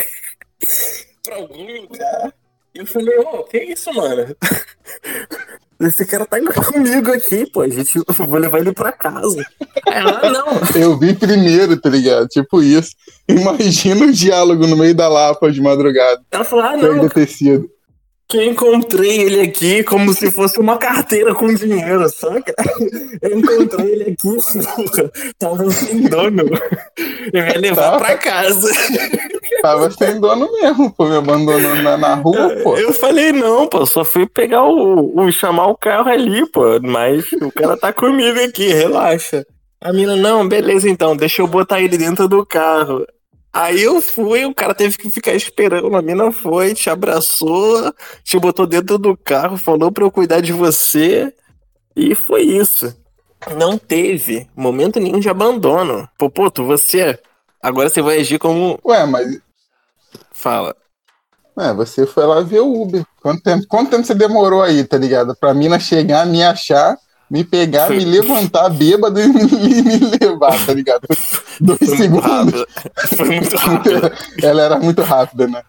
pra 1.22 1.36
algum 1.36 1.82
lugar. 1.82 2.32
E 2.74 2.78
eu 2.78 2.86
falei, 2.86 3.18
ô, 3.18 3.42
que 3.44 3.58
isso, 3.58 3.92
mano? 3.92 4.34
Esse 5.80 6.04
cara 6.04 6.24
tá 6.24 6.38
comigo 6.72 7.10
aqui, 7.10 7.44
pô. 7.50 7.62
A 7.62 7.68
gente, 7.68 7.96
eu 7.96 8.26
vou 8.26 8.38
levar 8.38 8.60
ele 8.60 8.72
pra 8.72 8.92
casa. 8.92 9.44
Ela, 9.86 10.30
não. 10.30 10.46
Eu 10.80 10.96
vi 10.98 11.12
primeiro, 11.14 11.76
tá 11.76 11.88
ligado? 11.88 12.28
Tipo 12.28 12.62
isso. 12.62 12.92
Imagina 13.28 14.06
o 14.06 14.12
diálogo 14.12 14.66
no 14.66 14.76
meio 14.76 14.94
da 14.94 15.08
Lapa 15.08 15.50
de 15.50 15.60
madrugada. 15.60 16.22
Ela 16.30 16.44
falou, 16.44 16.64
ah, 16.64 16.76
não, 16.76 17.08
sido. 17.26 17.68
que 18.28 18.36
eu 18.38 18.44
encontrei 18.44 19.22
ele 19.22 19.40
aqui 19.40 19.82
como 19.82 20.14
se 20.14 20.30
fosse 20.30 20.58
uma 20.60 20.78
carteira 20.78 21.34
com 21.34 21.52
dinheiro, 21.52 22.08
saca? 22.08 22.54
Eu 23.20 23.38
encontrei 23.38 23.92
ele 23.92 24.02
aqui. 24.12 25.34
Tava 25.38 25.68
sem 25.70 26.02
dono. 26.02 26.44
Eu 27.32 27.44
ia 27.44 27.58
levar 27.58 27.82
Tava. 27.82 27.98
pra 27.98 28.16
casa. 28.18 28.70
Tava 29.60 29.90
sem 29.90 30.18
dono 30.18 30.50
mesmo, 30.52 30.92
pô. 30.92 31.04
Me 31.06 31.16
abandonou 31.16 31.74
na, 31.76 31.96
na 31.96 32.14
rua, 32.14 32.56
pô. 32.62 32.76
Eu 32.76 32.92
falei, 32.92 33.32
não, 33.32 33.66
pô, 33.66 33.84
só 33.84 34.04
fui 34.04 34.26
pegar 34.26 34.64
o, 34.64 35.18
o. 35.18 35.30
chamar 35.30 35.66
o 35.66 35.76
carro 35.76 36.08
ali, 36.08 36.48
pô. 36.50 36.80
Mas 36.80 37.30
o 37.32 37.50
cara 37.52 37.76
tá 37.76 37.92
comigo 37.92 38.40
aqui, 38.40 38.68
relaxa. 38.68 39.44
A 39.80 39.92
mina, 39.92 40.16
não, 40.16 40.46
beleza 40.48 40.88
então, 40.88 41.16
deixa 41.16 41.42
eu 41.42 41.46
botar 41.46 41.80
ele 41.80 41.98
dentro 41.98 42.28
do 42.28 42.46
carro. 42.46 43.04
Aí 43.52 43.82
eu 43.82 44.00
fui, 44.00 44.46
o 44.46 44.54
cara 44.54 44.74
teve 44.74 44.96
que 44.96 45.10
ficar 45.10 45.34
esperando. 45.34 45.94
A 45.94 46.00
mina 46.00 46.32
foi, 46.32 46.72
te 46.72 46.88
abraçou, 46.88 47.92
te 48.24 48.38
botou 48.38 48.66
dentro 48.66 48.96
do 48.96 49.16
carro, 49.16 49.58
falou 49.58 49.92
pra 49.92 50.04
eu 50.04 50.10
cuidar 50.10 50.40
de 50.40 50.52
você. 50.52 51.32
E 51.94 52.14
foi 52.14 52.42
isso. 52.42 52.96
Não 53.56 53.76
teve 53.76 54.48
momento 54.56 55.00
nenhum 55.00 55.18
de 55.18 55.28
abandono. 55.28 56.08
Popoto, 56.16 56.64
você. 56.64 57.18
Agora 57.62 57.88
você 57.88 58.02
vai 58.02 58.18
agir 58.18 58.38
como. 58.38 58.78
Ué, 58.84 59.06
mas 59.06 59.38
Fala. 60.32 60.74
é, 61.58 61.72
você 61.72 62.06
foi 62.06 62.26
lá 62.26 62.40
ver 62.40 62.60
o 62.60 62.82
Uber. 62.82 63.04
Quanto 63.20 63.42
tempo, 63.42 63.66
quanto 63.68 63.90
tempo 63.90 64.04
você 64.04 64.14
demorou 64.14 64.62
aí, 64.62 64.82
tá 64.84 64.98
ligado? 64.98 65.36
Pra 65.38 65.54
mina 65.54 65.78
chegar, 65.78 66.26
me 66.26 66.42
achar, 66.42 66.96
me 67.30 67.44
pegar, 67.44 67.86
Foi- 67.86 67.96
me 67.98 68.04
levantar 68.04 68.68
bêbado 68.70 69.20
e 69.20 69.26
me, 69.28 69.82
me 69.82 69.98
levar, 70.20 70.66
tá 70.66 70.72
ligado? 70.74 71.02
Dois 71.60 71.78
Foi 71.78 71.96
segundos. 71.96 72.64
Foi 73.16 73.26
muito 73.26 73.56
rápido. 73.56 74.12
Ela 74.42 74.62
era 74.62 74.78
muito 74.80 75.02
rápida, 75.02 75.46
né? 75.46 75.62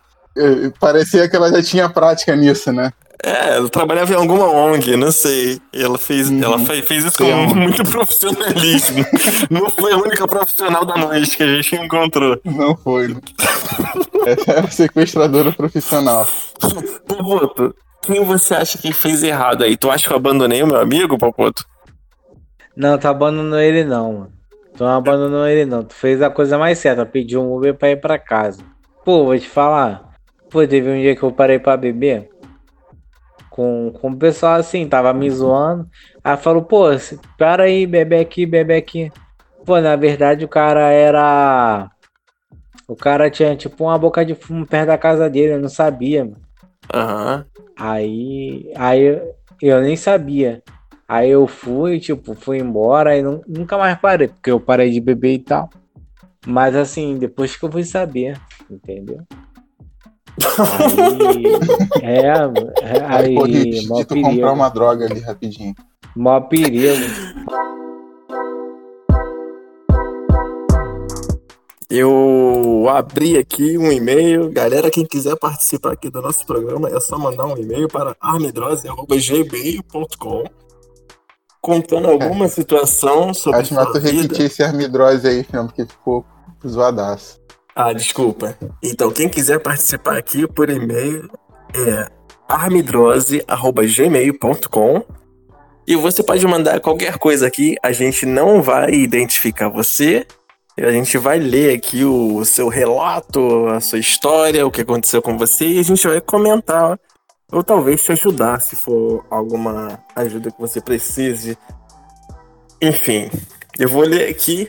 Parecia 0.79 1.29
que 1.29 1.35
ela 1.35 1.51
já 1.51 1.62
tinha 1.62 1.88
prática 1.88 2.35
nisso, 2.35 2.71
né? 2.73 2.91
É, 3.25 3.55
ela 3.55 3.69
trabalhava 3.69 4.11
em 4.11 4.17
alguma 4.17 4.47
ONG, 4.51 4.97
não 4.97 5.11
sei. 5.11 5.61
E 5.71 5.81
ela 5.81 5.97
fez, 5.97 6.29
Uhum. 6.29 6.43
ela 6.43 6.59
fe- 6.59 6.81
fez 6.81 7.05
isso 7.05 7.17
com 7.17 7.23
muito 7.55 7.81
profissionalismo. 7.89 9.05
não 9.49 9.69
foi 9.69 9.93
a 9.93 9.97
única 9.97 10.27
profissional 10.27 10.83
da 10.85 10.97
noite 10.97 11.37
que 11.37 11.43
a 11.43 11.47
gente 11.47 11.75
encontrou. 11.77 12.37
Não 12.43 12.75
foi. 12.75 13.15
Essa 14.27 14.51
é 14.51 14.59
a 14.59 14.67
sequestradora 14.69 15.51
profissional. 15.53 16.27
Popoto, 17.07 17.73
quem 18.01 18.23
você 18.25 18.55
acha 18.55 18.77
que 18.77 18.91
fez 18.91 19.23
errado 19.23 19.63
aí? 19.63 19.77
Tu 19.77 19.89
acha 19.89 20.05
que 20.07 20.11
eu 20.13 20.17
abandonei 20.17 20.61
o 20.61 20.67
meu 20.67 20.79
amigo, 20.79 21.17
Popoto? 21.17 21.65
Não, 22.75 22.97
tu 22.97 23.07
abandonou 23.07 23.59
ele 23.59 23.83
não, 23.85 24.11
mano. 24.13 24.31
Tu 24.75 24.83
não 24.83 24.97
abandonou 24.97 25.47
ele 25.47 25.65
não. 25.65 25.83
Tu 25.83 25.93
fez 25.93 26.21
a 26.21 26.29
coisa 26.29 26.57
mais 26.57 26.79
certa, 26.79 27.05
pediu 27.05 27.41
um 27.41 27.55
Uber 27.55 27.73
pra 27.75 27.91
ir 27.91 28.01
pra 28.01 28.17
casa. 28.19 28.61
Pô, 29.05 29.23
vou 29.25 29.37
te 29.37 29.47
falar. 29.47 30.11
Pô, 30.49 30.65
teve 30.67 30.89
um 30.89 30.99
dia 30.99 31.15
que 31.15 31.23
eu 31.23 31.31
parei 31.31 31.59
pra 31.59 31.77
beber. 31.77 32.29
Com, 33.53 33.93
com 34.01 34.10
o 34.10 34.17
pessoal 34.17 34.55
assim, 34.55 34.89
tava 34.89 35.13
me 35.13 35.29
zoando. 35.29 35.88
Aí 36.24 36.36
falou, 36.38 36.63
pô, 36.63 36.86
para 37.38 37.65
aí, 37.65 37.86
bebe 37.86 38.19
aqui, 38.19 38.48
bebe 38.48 38.74
aqui. 38.74 39.12
Pô, 39.63 39.79
na 39.79 39.95
verdade 39.95 40.43
o 40.43 40.48
cara 40.48 40.89
era. 40.89 41.88
O 42.88 42.95
cara 42.95 43.29
tinha 43.29 43.55
tipo 43.55 43.83
uma 43.83 43.95
boca 44.00 44.25
de 44.25 44.33
fumo 44.33 44.65
perto 44.65 44.88
da 44.88 44.98
casa 44.98 45.29
dele, 45.29 45.53
eu 45.53 45.60
não 45.62 45.69
sabia, 45.69 46.25
mano. 46.25 46.41
Aham. 46.91 47.45
Aí, 47.77 48.74
aí 48.75 49.22
eu- 49.62 49.81
nem 49.81 49.95
sabia. 49.95 50.63
Aí 51.07 51.29
eu 51.29 51.45
fui, 51.45 52.00
tipo, 52.00 52.33
fui 52.33 52.57
embora 52.57 53.15
e 53.15 53.22
nu- 53.22 53.43
nunca 53.48 53.77
mais 53.77 54.00
parei, 54.00 54.29
porque 54.29 54.50
eu 54.50 54.60
parei 54.60 54.89
de 54.89 55.00
beber 55.00 55.33
e 55.33 55.39
tal. 55.39 55.69
Mas 56.43 56.75
assim, 56.75 57.19
depois 57.19 57.55
que 57.55 57.63
eu 57.63 57.72
fui 57.72 57.83
saber, 57.83 58.36
entendeu? 58.67 59.22
Aí, 62.01 62.01
é, 62.01 62.31
é, 62.81 63.05
Aí, 63.05 63.37
aí, 63.37 63.85
mó 63.87 63.97
de 63.97 64.05
tu 64.05 64.15
comprar 64.15 64.31
perigo, 64.31 64.51
uma 64.51 64.69
droga 64.69 65.05
ali 65.05 65.19
rapidinho. 65.19 65.75
mó 66.15 66.41
perigo. 66.41 67.05
Eu 71.89 72.85
abri 72.89 73.37
aqui 73.37 73.77
um 73.77 73.91
e-mail. 73.91 74.49
Galera, 74.51 74.89
quem 74.89 75.05
quiser 75.05 75.37
participar 75.37 75.91
aqui 75.93 76.09
do 76.09 76.19
nosso 76.21 76.45
programa, 76.45 76.89
é 76.89 76.99
só 76.99 77.17
mandar 77.19 77.45
um 77.45 77.55
e-mail 77.55 77.87
para 77.87 78.15
armidrose.gmail.com 78.19 80.43
contando 81.61 82.09
alguma 82.09 82.49
situação 82.49 83.33
sobre 83.33 83.61
Acho 83.61 83.73
melhor 83.73 83.93
tu 83.93 83.99
repetir 83.99 84.47
esse 84.47 84.61
armidrose 84.61 85.25
aí, 85.25 85.45
filho, 85.45 85.65
porque 85.65 85.85
ficou 85.85 86.25
zoadaço. 86.67 87.41
Ah, 87.75 87.91
desculpa. 87.91 88.57
Então, 88.81 89.11
quem 89.11 89.27
quiser 89.27 89.59
participar 89.59 90.17
aqui 90.17 90.47
por 90.47 90.69
e-mail 90.69 91.29
é 91.73 92.09
armidrose.gmail.com 92.47 95.03
e 95.85 95.95
você 95.95 96.23
pode 96.23 96.45
mandar 96.47 96.79
qualquer 96.79 97.17
coisa 97.17 97.47
aqui, 97.47 97.75
a 97.81 97.91
gente 97.91 98.25
não 98.25 98.61
vai 98.61 98.93
identificar 98.93 99.69
você, 99.69 100.25
a 100.77 100.91
gente 100.91 101.17
vai 101.17 101.39
ler 101.39 101.75
aqui 101.75 102.05
o 102.05 102.45
seu 102.45 102.69
relato, 102.69 103.67
a 103.67 103.81
sua 103.81 103.99
história, 103.99 104.65
o 104.65 104.71
que 104.71 104.81
aconteceu 104.81 105.21
com 105.21 105.37
você 105.37 105.67
e 105.67 105.79
a 105.79 105.83
gente 105.83 106.07
vai 106.07 106.21
comentar 106.21 106.97
ou 107.51 107.63
talvez 107.63 108.01
te 108.01 108.11
ajudar 108.11 108.61
se 108.61 108.75
for 108.75 109.25
alguma 109.29 109.99
ajuda 110.15 110.51
que 110.51 110.59
você 110.59 110.81
precise. 110.81 111.57
Enfim, 112.81 113.29
eu 113.77 113.89
vou 113.89 114.03
ler 114.03 114.29
aqui 114.29 114.67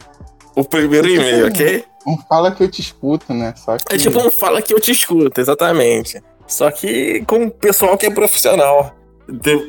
o 0.55 0.65
primeiro 0.65 1.09
e-mail, 1.09 1.47
ok? 1.47 1.85
Não 2.07 2.19
fala 2.29 2.53
que 2.53 2.63
eu 2.63 2.71
te 2.71 2.81
escuto, 2.81 3.33
né? 3.33 3.55
Só 3.57 3.77
que... 3.77 3.95
É 3.95 3.99
tipo 3.99 4.19
um 4.19 4.31
fala 4.31 4.61
que 4.61 4.75
eu 4.75 4.81
te 4.81 4.91
escuto, 4.91 5.41
exatamente. 5.41 6.23
Só 6.47 6.71
que 6.71 7.25
com 7.27 7.47
o 7.47 7.51
pessoal 7.51 7.97
que 7.97 8.07
é 8.07 8.11
profissional. 8.11 8.95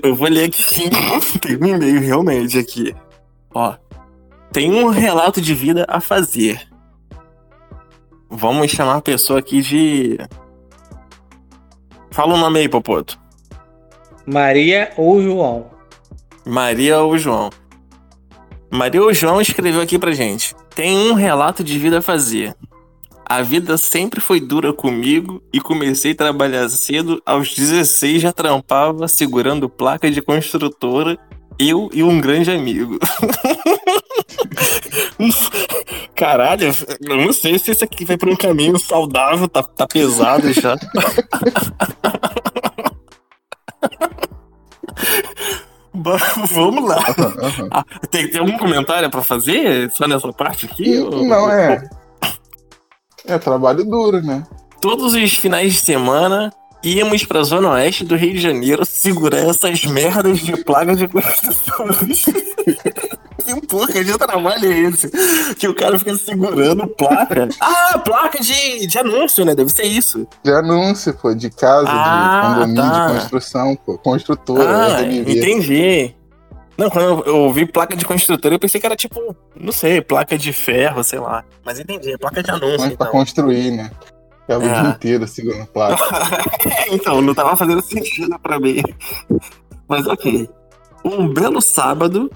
Eu 0.04 0.16
vou 0.16 0.28
ler 0.28 0.50
aqui. 0.50 0.90
Tem 1.40 1.58
um 1.58 1.76
e-mail 1.76 2.02
realmente 2.02 2.58
aqui. 2.58 2.96
Ó. 3.54 3.76
Tem 4.52 4.72
um 4.72 4.90
relato 4.90 5.40
de 5.42 5.54
vida 5.54 5.86
a 5.88 6.02
fazer. 6.02 6.68
Vamos 8.30 8.72
chamar 8.72 8.98
a 8.98 9.02
pessoa 9.02 9.40
aqui 9.40 9.62
de. 9.62 10.18
Fala 12.12 12.34
o 12.34 12.38
nome 12.38 12.60
aí, 12.60 12.70
Popoto. 12.70 13.20
Maria 14.26 14.92
ou 14.98 15.22
João? 15.22 15.70
Maria 16.46 17.00
ou 17.00 17.18
João? 17.18 17.50
Maria 18.72 19.02
ou 19.02 19.14
João 19.14 19.40
escreveu 19.40 19.82
aqui 19.82 19.98
pra 19.98 20.12
gente. 20.12 20.56
Tem 20.76 20.98
um 20.98 21.14
relato 21.14 21.64
de 21.64 21.80
vida 21.80 22.00
a 22.00 22.02
fazer. 22.02 22.54
A 23.26 23.42
vida 23.42 23.78
sempre 23.78 24.20
foi 24.20 24.42
dura 24.42 24.74
comigo 24.74 25.42
e 25.52 25.60
comecei 25.60 26.12
a 26.12 26.16
trabalhar 26.16 26.70
cedo. 26.70 27.22
Aos 27.26 27.56
16 27.56 28.22
já 28.22 28.34
trampava 28.34 29.08
segurando 29.08 29.70
placa 29.70 30.12
de 30.12 30.22
construtora. 30.22 31.18
Eu 31.58 31.90
e 31.94 32.04
um 32.04 32.20
grande 32.20 32.52
amigo. 32.52 33.00
Caralho, 36.14 36.70
eu 37.02 37.18
não 37.18 37.32
sei 37.32 37.58
se 37.58 37.72
isso 37.72 37.84
aqui 37.84 38.04
vai 38.04 38.18
pra 38.18 38.30
um 38.30 38.36
caminho 38.36 38.78
saudável, 38.78 39.48
tá, 39.48 39.64
tá 39.64 39.88
pesado 39.88 40.52
já. 40.52 40.76
Vamos 46.52 46.90
lá. 46.90 46.98
Aham. 47.18 47.68
Ah, 47.72 47.84
tem, 48.10 48.30
tem 48.30 48.40
algum 48.40 48.58
comentário 48.58 49.10
pra 49.10 49.22
fazer 49.22 49.90
só 49.92 50.08
nessa 50.08 50.32
parte 50.34 50.66
aqui? 50.66 51.00
ou- 51.00 51.26
Não, 51.26 51.50
é. 51.52 51.88
É 53.26 53.38
trabalho 53.40 53.84
duro, 53.84 54.22
né? 54.22 54.44
Todos 54.82 55.14
os 55.16 55.34
finais 55.34 55.74
de 55.74 55.80
semana 55.80 56.52
íamos 56.84 57.24
pra 57.26 57.42
Zona 57.42 57.72
Oeste 57.72 58.06
do 58.06 58.16
Rio 58.16 58.34
de 58.34 58.40
Janeiro 58.42 58.86
segurar 58.86 59.40
essas 59.40 59.84
merdas 59.86 60.40
de 60.40 60.64
placa 60.64 60.96
de 60.96 61.08
construções. 61.10 62.26
Que 63.44 63.68
porra 63.68 64.04
de 64.04 64.18
trabalho 64.18 64.72
é 64.72 64.80
esse? 64.80 65.10
Que 65.56 65.68
o 65.68 65.74
cara 65.76 65.98
fica 66.00 66.16
segurando 66.18 66.88
placa. 66.88 67.48
Ah, 67.60 67.98
placa 68.00 68.40
de, 68.42 68.88
de 68.88 68.98
anúncio, 68.98 69.44
né? 69.46 69.54
Deve 69.56 69.70
ser 69.72 69.84
isso. 69.84 70.28
De 70.44 70.52
anúncio, 70.52 71.14
pô, 71.14 71.34
de 71.34 71.50
casa, 71.50 71.88
Ah, 71.90 72.42
de 72.42 72.54
condomínio, 72.56 72.82
tá. 72.84 73.08
de 73.08 73.14
construção, 73.20 73.76
pô. 73.86 73.98
Construtora, 73.98 74.96
Ah, 74.98 75.02
entendi. 75.04 76.16
Não, 76.78 76.90
quando 76.90 77.24
eu- 77.26 77.36
ouvi 77.38 77.66
placa 77.66 77.96
de 77.96 78.04
construtora, 78.04 78.54
eu 78.56 78.60
pensei 78.60 78.82
que 78.82 78.86
era 78.86 78.96
tipo, 78.98 79.36
não 79.58 79.72
sei, 79.72 80.02
placa 80.02 80.38
de 80.38 80.52
ferro, 80.52 81.04
sei 81.04 81.20
lá. 81.20 81.44
Mas 81.66 81.80
entendi, 81.80 82.12
é 82.12 82.18
placa 82.18 82.44
de 82.44 82.52
anúncio, 82.52 82.80
Mas 82.80 82.96
pra 82.96 83.08
então. 83.08 83.12
construir, 83.12 83.72
né? 83.72 83.90
Ficava 84.42 84.64
o 84.64 84.68
É. 84.68 84.82
dia 84.82 84.90
inteiro 84.92 85.28
segurando 85.28 85.66
placa. 85.68 85.96
então, 86.92 87.22
não 87.22 87.34
tava 87.34 87.56
fazendo 87.56 87.82
sentido 87.82 88.38
pra 88.40 88.60
mim. 88.60 88.82
Mas 89.88 90.06
ok. 90.06 90.50
Um 91.04 91.32
belo 91.34 91.62
sábado, 91.62 92.30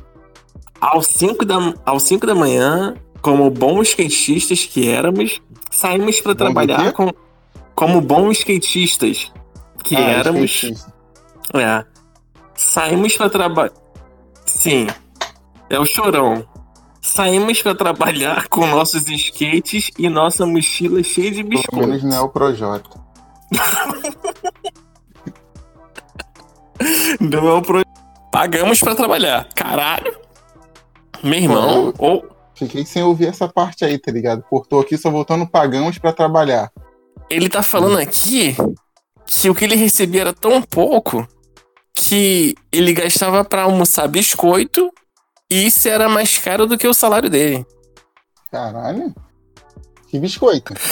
aos 0.82 1.08
5 1.08 1.46
da, 1.46 1.56
aos 1.86 2.04
cinco 2.04 2.26
da 2.26 2.36
manhã, 2.36 2.96
como 3.22 3.50
bons 3.50 3.90
skatistas 3.90 4.66
que 4.66 4.90
éramos, 4.90 5.42
saímos 5.72 6.22
do 6.22 6.36
trabalhar 6.36 6.92
com, 6.94 7.12
como 7.76 8.02
bons 8.02 8.40
skatistas 8.40 9.32
que 9.84 9.96
Ah, 9.96 10.00
éramos. 10.02 10.64
esqueci. 10.64 10.86
É. 11.54 11.86
Saímos 12.56 13.16
pra 13.18 13.30
trabalhar. 13.30 13.74
Sim. 14.46 14.88
É 15.70 15.80
o 15.80 15.86
chorão. 15.86 16.46
Saímos 17.02 17.62
pra 17.62 17.74
trabalhar 17.74 18.48
com 18.50 18.66
nossos 18.68 19.08
skates 19.08 19.90
e 19.98 20.10
nossa 20.10 20.46
mochila 20.46 21.02
cheia 21.04 21.32
de 21.32 21.44
Pelo 21.44 21.54
menos 21.88 22.02
biscoitos. 22.02 22.04
não 22.04 22.18
é 22.18 22.22
o 22.22 22.30
Projota. 22.30 22.90
Não 27.20 27.48
é 27.50 27.54
o 27.54 27.62
pro... 27.62 27.82
Pagamos 28.32 28.80
pra 28.80 28.96
trabalhar. 28.96 29.48
Caralho. 29.56 30.16
Meu 31.24 31.40
irmão, 31.40 31.94
ou. 31.98 32.28
Fiquei 32.56 32.86
sem 32.86 33.04
ouvir 33.04 33.28
essa 33.28 33.48
parte 33.48 33.86
aí, 33.86 33.98
tá 33.98 34.12
ligado? 34.12 34.44
Cortou 34.44 34.82
aqui, 34.82 34.98
só 34.98 35.10
voltando 35.10 35.48
pagamos 35.48 35.98
pra 35.98 36.12
trabalhar. 36.12 36.70
Ele 37.30 37.48
tá 37.48 37.64
falando 37.64 37.98
aqui 37.98 38.56
que 39.26 39.50
o 39.50 39.56
que 39.56 39.64
ele 39.64 39.76
recebia 39.76 40.22
era 40.22 40.34
tão 40.34 40.62
pouco 40.62 41.26
que 41.96 42.56
ele 42.72 42.92
gastava 42.92 43.46
pra 43.46 43.64
almoçar 43.64 44.08
biscoito 44.08 44.92
e 45.50 45.68
isso 45.68 45.88
era 45.88 46.10
mais 46.10 46.38
caro 46.38 46.68
do 46.68 46.78
que 46.78 46.88
o 46.88 46.94
salário 46.94 47.30
dele. 47.30 47.66
Caralho. 48.52 49.14
Que 50.08 50.20
biscoito. 50.20 50.74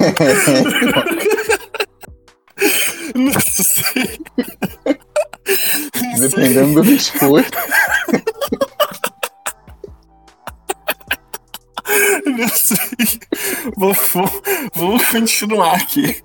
Não 3.14 3.40
sei. 3.40 4.18
Dependendo 6.18 6.74
do 6.82 6.82
biscoito. 6.88 7.58
Não 12.26 12.48
sei. 12.48 13.20
Vamos, 13.76 13.98
vamos- 14.12 14.42
vamos 14.74 15.06
continuar 15.08 15.76
aqui. 15.76 16.22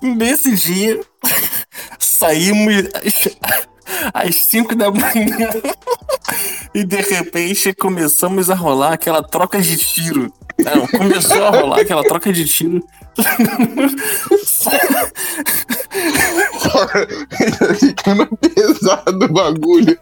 Nesse 0.00 0.54
dia, 0.54 1.00
saímos 1.98 2.74
às 4.12 4.36
5 4.36 4.74
da 4.74 4.90
manhã 4.90 5.50
e 6.74 6.84
de 6.84 7.00
repente 7.00 7.74
começamos 7.74 8.50
a 8.50 8.54
rolar 8.54 8.94
aquela 8.94 9.22
troca 9.22 9.60
de 9.60 9.76
tiro. 9.76 10.32
Não, 10.58 10.86
começou 10.86 11.44
a 11.44 11.50
rolar 11.50 11.80
aquela 11.80 12.02
troca 12.04 12.32
de 12.32 12.44
tiro. 12.44 12.82
tá 17.58 17.74
ficando 17.74 18.26
pesado 18.36 19.24
o 19.24 19.32
bagulho. 19.32 19.98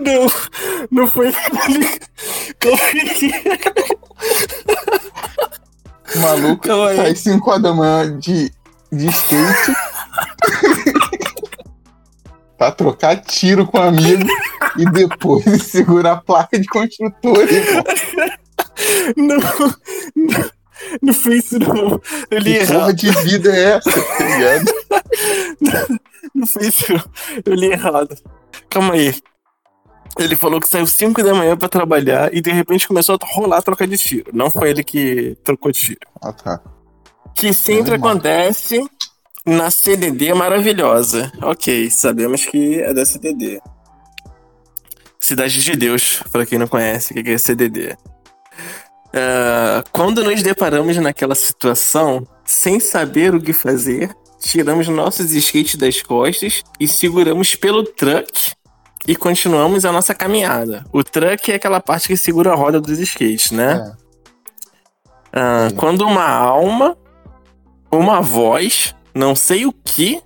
Não, 0.00 0.26
não 0.90 1.08
foi 1.08 1.32
maluco 6.16 6.68
sai 6.96 7.14
5 7.14 7.50
horas 7.50 7.62
da 7.62 7.74
manhã 7.74 8.18
de, 8.18 8.52
de 8.92 9.06
skate. 9.06 9.87
Pra 12.58 12.72
trocar 12.72 13.16
tiro 13.22 13.64
com 13.66 13.78
amigo 13.78 14.26
e 14.76 14.84
depois 14.90 15.44
segurar 15.62 16.12
a 16.12 16.16
placa 16.16 16.58
de 16.58 16.66
construtor, 16.66 17.38
irmão. 17.48 17.84
Não, 19.16 19.36
não, 20.16 20.50
não 21.02 21.14
foi 21.14 21.36
isso 21.36 21.58
não. 21.58 22.00
Eu 22.30 22.38
li 22.38 22.52
Que 22.54 22.58
errado. 22.58 22.78
porra 22.80 22.94
de 22.94 23.10
vida 23.22 23.56
é 23.56 23.62
essa, 23.76 23.90
tá 23.90 24.24
ligado? 24.24 24.72
Não 26.34 26.46
foi 26.46 26.66
isso 26.66 26.92
não. 26.92 27.04
Eu 27.44 27.54
li 27.54 27.66
errado. 27.72 28.16
Calma 28.68 28.94
aí. 28.94 29.14
Ele 30.18 30.34
falou 30.36 30.60
que 30.60 30.68
saiu 30.68 30.86
5 30.86 31.22
da 31.22 31.34
manhã 31.34 31.56
pra 31.56 31.68
trabalhar 31.68 32.34
e 32.34 32.40
de 32.40 32.50
repente 32.50 32.88
começou 32.88 33.16
a 33.20 33.26
rolar 33.34 33.58
a 33.58 33.62
troca 33.62 33.86
de 33.86 33.96
tiro. 33.96 34.30
Não 34.32 34.50
foi 34.50 34.70
ele 34.70 34.82
que 34.82 35.36
trocou 35.44 35.70
tiro. 35.72 36.00
Ah, 36.20 36.32
tá. 36.32 36.60
Que 37.36 37.52
sempre 37.54 37.94
acontece 37.94 38.84
na 39.48 39.70
CDD 39.70 40.32
maravilhosa. 40.34 41.32
Ok, 41.42 41.90
sabemos 41.90 42.44
que 42.44 42.80
é 42.80 42.92
da 42.92 43.04
CDD. 43.04 43.60
Cidade 45.18 45.62
de 45.62 45.76
Deus, 45.76 46.22
pra 46.30 46.46
quem 46.46 46.58
não 46.58 46.68
conhece, 46.68 47.12
o 47.12 47.22
que 47.22 47.30
é 47.30 47.38
CDD. 47.38 47.96
Ah, 49.12 49.82
quando 49.92 50.22
nos 50.22 50.42
deparamos 50.42 50.96
naquela 50.98 51.34
situação, 51.34 52.26
sem 52.44 52.78
saber 52.78 53.34
o 53.34 53.40
que 53.40 53.52
fazer, 53.52 54.14
tiramos 54.40 54.88
nossos 54.88 55.32
skates 55.32 55.76
das 55.76 56.02
costas 56.02 56.62
e 56.78 56.86
seguramos 56.86 57.54
pelo 57.54 57.82
truck 57.82 58.52
e 59.06 59.16
continuamos 59.16 59.84
a 59.84 59.92
nossa 59.92 60.14
caminhada. 60.14 60.84
O 60.92 61.02
truck 61.02 61.50
é 61.50 61.54
aquela 61.54 61.80
parte 61.80 62.08
que 62.08 62.16
segura 62.16 62.52
a 62.52 62.54
roda 62.54 62.80
dos 62.80 62.98
skates, 62.98 63.50
né? 63.50 63.94
É. 65.32 65.68
Sim. 65.68 65.76
quando 65.76 66.06
uma 66.06 66.26
alma, 66.26 66.96
uma 67.90 68.20
voz, 68.20 68.94
não 69.18 69.34
sei 69.34 69.66
o 69.66 69.72
que, 69.72 70.22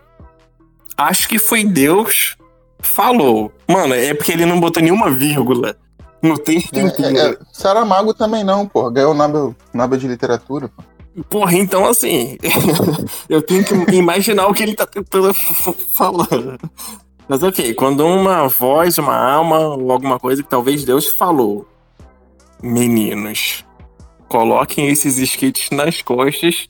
acho 0.97 1.27
que 1.29 1.39
foi 1.39 1.65
Deus, 1.65 2.37
falou. 2.79 3.51
Mano, 3.67 3.95
é 3.95 4.13
porque 4.13 4.33
ele 4.33 4.45
não 4.45 4.61
botou 4.61 4.83
nenhuma 4.83 5.11
vírgula 5.11 5.75
no 6.23 6.37
texto 6.39 6.77
É, 6.77 6.83
inteiro. 6.83 7.17
é, 7.19 7.31
é, 7.31 7.39
Saramago 7.53 8.13
também 8.13 8.45
não, 8.45 8.67
pô. 8.69 8.91
Ganhou 8.91 9.15
Nobel, 9.15 9.57
Nobel 9.73 9.99
de 9.99 10.07
Literatura. 10.07 10.69
pô. 10.69 10.83
Porra, 11.29 11.55
então 11.57 11.87
assim, 11.87 12.37
eu 13.29 13.41
tenho 13.43 13.65
que 13.65 13.75
imaginar 13.95 14.47
o 14.47 14.55
que 14.55 14.63
ele 14.63 14.75
tá 14.75 14.87
tentando 14.87 15.29
f- 15.35 15.75
falando. 15.95 16.59
Mas 17.29 17.43
ok, 17.43 17.73
quando 17.75 18.07
uma 18.07 18.47
voz, 18.49 18.99
uma 18.99 19.17
alma 19.17 19.59
ou 19.59 19.91
alguma 19.91 20.19
coisa 20.19 20.43
que 20.43 20.49
talvez 20.51 20.85
Deus 20.85 21.07
falou, 21.07 21.67
meninos, 22.63 23.65
coloquem 24.29 24.89
esses 24.89 25.19
skates 25.19 25.71
nas 25.71 26.03
costas, 26.03 26.69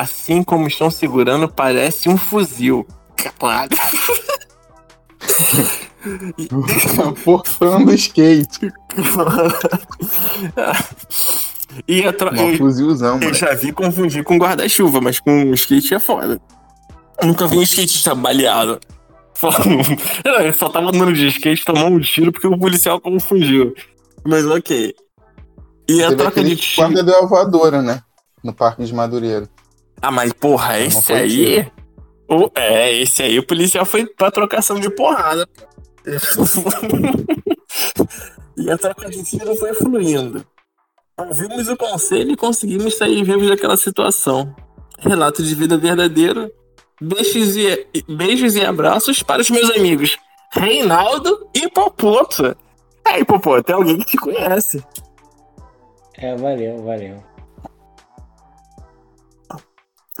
assim 0.00 0.42
como 0.42 0.66
estão 0.66 0.90
segurando, 0.90 1.48
parece 1.48 2.08
um 2.08 2.16
fuzil. 2.16 2.86
Caralho. 3.38 3.70
Forçando 7.16 7.90
o 7.90 7.94
skate. 7.94 8.72
e 11.86 12.04
a 12.06 12.12
tro- 12.12 12.32
Um 12.34 12.56
fuzilzão, 12.56 13.20
Eu 13.20 13.34
já 13.34 13.54
vi 13.54 13.72
confundir 13.72 14.24
com 14.24 14.36
guarda-chuva, 14.38 15.00
mas 15.00 15.20
com 15.20 15.52
skate 15.54 15.94
é 15.94 16.00
foda. 16.00 16.40
Eu 17.20 17.28
nunca 17.28 17.46
vi 17.46 17.58
um 17.58 17.62
skatista 17.62 18.14
baleado. 18.14 18.80
Não, 20.24 20.40
Ele 20.40 20.52
só 20.52 20.68
tava 20.68 20.88
andando 20.88 21.12
de 21.12 21.26
skate, 21.28 21.64
tomou 21.64 21.86
um 21.88 22.00
tiro 22.00 22.32
porque 22.32 22.46
o 22.46 22.58
policial 22.58 23.00
confundiu. 23.00 23.74
Mas 24.24 24.44
ok. 24.46 24.94
E 25.88 26.02
a 26.02 26.08
Teve 26.10 26.22
troca 26.22 26.44
de 26.44 26.56
tiro. 26.56 26.86
quando 26.88 27.02
deu 27.04 27.22
a 27.22 27.26
voadora, 27.26 27.82
né? 27.82 28.00
No 28.42 28.52
Parque 28.52 28.84
de 28.84 28.94
Madureira. 28.94 29.48
Ah, 30.02 30.10
mas 30.10 30.32
porra, 30.32 30.78
Não 30.78 30.86
esse 30.86 31.12
aí. 31.12 31.70
O- 32.28 32.50
é, 32.54 32.92
esse 33.00 33.22
aí 33.22 33.38
o 33.38 33.46
policial 33.46 33.84
foi 33.86 34.06
pra 34.06 34.30
trocação 34.30 34.78
de 34.80 34.90
porrada. 34.90 35.48
e 38.56 38.70
a 38.70 38.76
troca 38.76 39.08
de 39.08 39.22
tiro 39.22 39.54
foi 39.56 39.74
fluindo. 39.74 40.44
Ouvimos 41.16 41.68
o 41.68 41.76
conselho 41.76 42.32
e 42.32 42.36
conseguimos 42.36 42.96
sair 42.96 43.22
vivos 43.22 43.48
daquela 43.48 43.76
situação. 43.76 44.54
Relato 44.98 45.42
de 45.42 45.54
vida 45.54 45.76
verdadeiro. 45.76 46.50
Beijos 47.00 47.56
e, 47.56 47.86
beijos 48.08 48.56
e 48.56 48.64
abraços 48.64 49.22
para 49.22 49.42
os 49.42 49.50
meus 49.50 49.70
amigos 49.70 50.16
Reinaldo 50.52 51.48
e 51.54 51.68
Popoto. 51.68 52.56
Aí, 53.04 53.24
Popoto, 53.24 53.64
tem 53.64 53.74
alguém 53.74 53.98
que 53.98 54.04
te 54.04 54.16
conhece. 54.16 54.82
É, 56.18 56.36
valeu, 56.36 56.82
valeu. 56.84 57.22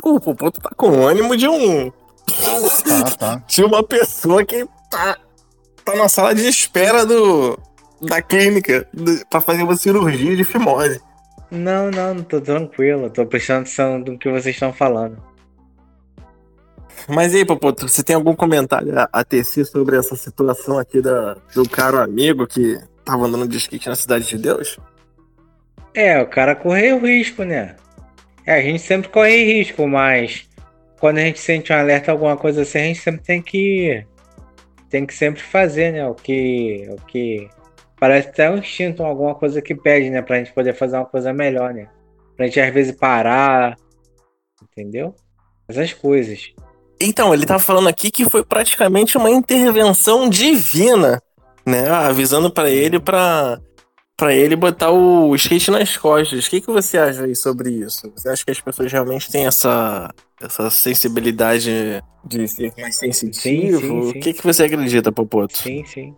O 0.02 0.20
Popoto 0.20 0.60
tá 0.60 0.70
com 0.76 0.90
o 0.90 1.06
ânimo 1.06 1.36
de 1.36 1.48
um 1.48 1.92
Tá, 2.26 3.10
tá. 3.16 3.42
de 3.46 3.64
uma 3.64 3.82
pessoa 3.82 4.44
que 4.44 4.66
tá, 4.90 5.16
tá 5.84 5.96
na 5.96 6.08
sala 6.08 6.34
de 6.34 6.46
espera 6.46 7.04
do, 7.04 7.58
da 8.00 8.22
clínica 8.22 8.86
do, 8.92 9.26
pra 9.26 9.40
fazer 9.40 9.62
uma 9.62 9.76
cirurgia 9.76 10.36
de 10.36 10.44
fimose. 10.44 11.00
Não, 11.50 11.90
não, 11.90 12.14
não 12.14 12.22
tô 12.22 12.40
tranquilo. 12.40 13.10
Tô 13.10 13.26
prestando 13.26 13.62
atenção 13.62 14.00
do 14.00 14.16
que 14.16 14.30
vocês 14.30 14.56
estão 14.56 14.72
falando. 14.72 15.22
Mas 17.08 17.34
aí, 17.34 17.44
Popoto, 17.44 17.88
você 17.88 18.02
tem 18.02 18.14
algum 18.14 18.34
comentário 18.34 18.98
a, 18.98 19.08
a 19.12 19.24
tecer 19.24 19.66
sobre 19.66 19.96
essa 19.96 20.16
situação 20.16 20.78
aqui 20.78 21.02
da, 21.02 21.36
do 21.54 21.68
caro 21.68 22.00
amigo 22.00 22.46
que 22.46 22.78
tava 23.04 23.26
andando 23.26 23.48
de 23.48 23.56
skate 23.58 23.88
na 23.88 23.96
Cidade 23.96 24.26
de 24.26 24.38
Deus? 24.38 24.78
É, 25.92 26.22
o 26.22 26.26
cara 26.26 26.54
correu 26.54 27.00
risco, 27.00 27.42
né? 27.42 27.76
É, 28.46 28.54
a 28.54 28.62
gente 28.62 28.80
sempre 28.80 29.08
corre 29.08 29.44
risco, 29.44 29.86
mas 29.86 30.48
quando 30.98 31.18
a 31.18 31.22
gente 31.22 31.38
sente 31.40 31.72
um 31.72 31.76
alerta, 31.76 32.12
alguma 32.12 32.36
coisa 32.36 32.62
assim, 32.62 32.78
a 32.78 32.84
gente 32.84 33.00
sempre 33.00 33.22
tem 33.22 33.42
que. 33.42 34.06
Tem 34.88 35.06
que 35.06 35.14
sempre 35.14 35.42
fazer, 35.42 35.92
né? 35.92 36.06
O 36.06 36.14
que. 36.14 36.88
O 36.90 37.06
que. 37.06 37.48
Parece 37.98 38.28
até 38.28 38.50
um 38.50 38.58
instinto, 38.58 39.02
alguma 39.02 39.34
coisa 39.34 39.62
que 39.62 39.74
pede, 39.74 40.10
né? 40.10 40.22
Pra 40.22 40.38
gente 40.38 40.52
poder 40.52 40.74
fazer 40.74 40.96
uma 40.96 41.06
coisa 41.06 41.32
melhor, 41.32 41.72
né? 41.72 41.88
Pra 42.36 42.46
gente 42.46 42.60
às 42.60 42.72
vezes 42.72 42.96
parar. 42.96 43.76
Entendeu? 44.62 45.14
Essas 45.68 45.92
coisas. 45.92 46.52
Então, 47.00 47.34
ele 47.34 47.46
tá 47.46 47.58
falando 47.58 47.88
aqui 47.88 48.10
que 48.10 48.28
foi 48.28 48.44
praticamente 48.44 49.16
uma 49.16 49.30
intervenção 49.30 50.28
divina, 50.28 51.20
né? 51.66 51.88
Avisando 51.88 52.50
pra 52.50 52.70
ele 52.70 53.00
pra, 53.00 53.58
pra 54.16 54.34
ele 54.34 54.54
botar 54.56 54.90
o 54.90 55.34
skate 55.34 55.70
nas 55.70 55.96
costas. 55.96 56.46
O 56.46 56.50
que, 56.50 56.60
que 56.60 56.66
você 56.66 56.98
acha 56.98 57.24
aí 57.24 57.34
sobre 57.34 57.70
isso? 57.70 58.10
Você 58.14 58.28
acha 58.28 58.44
que 58.44 58.50
as 58.50 58.60
pessoas 58.60 58.92
realmente 58.92 59.30
têm 59.30 59.46
essa, 59.46 60.12
essa 60.40 60.70
sensibilidade 60.70 62.02
de 62.24 62.48
ser 62.48 62.72
mais 62.78 62.96
sensitivo? 62.96 63.80
Sim, 63.80 63.80
sim, 63.80 64.02
sim. 64.02 64.18
O 64.18 64.20
que, 64.20 64.32
que 64.32 64.44
você 64.44 64.64
acredita, 64.64 65.12
Popoto? 65.12 65.58
Sim, 65.58 65.84
sim. 65.84 66.14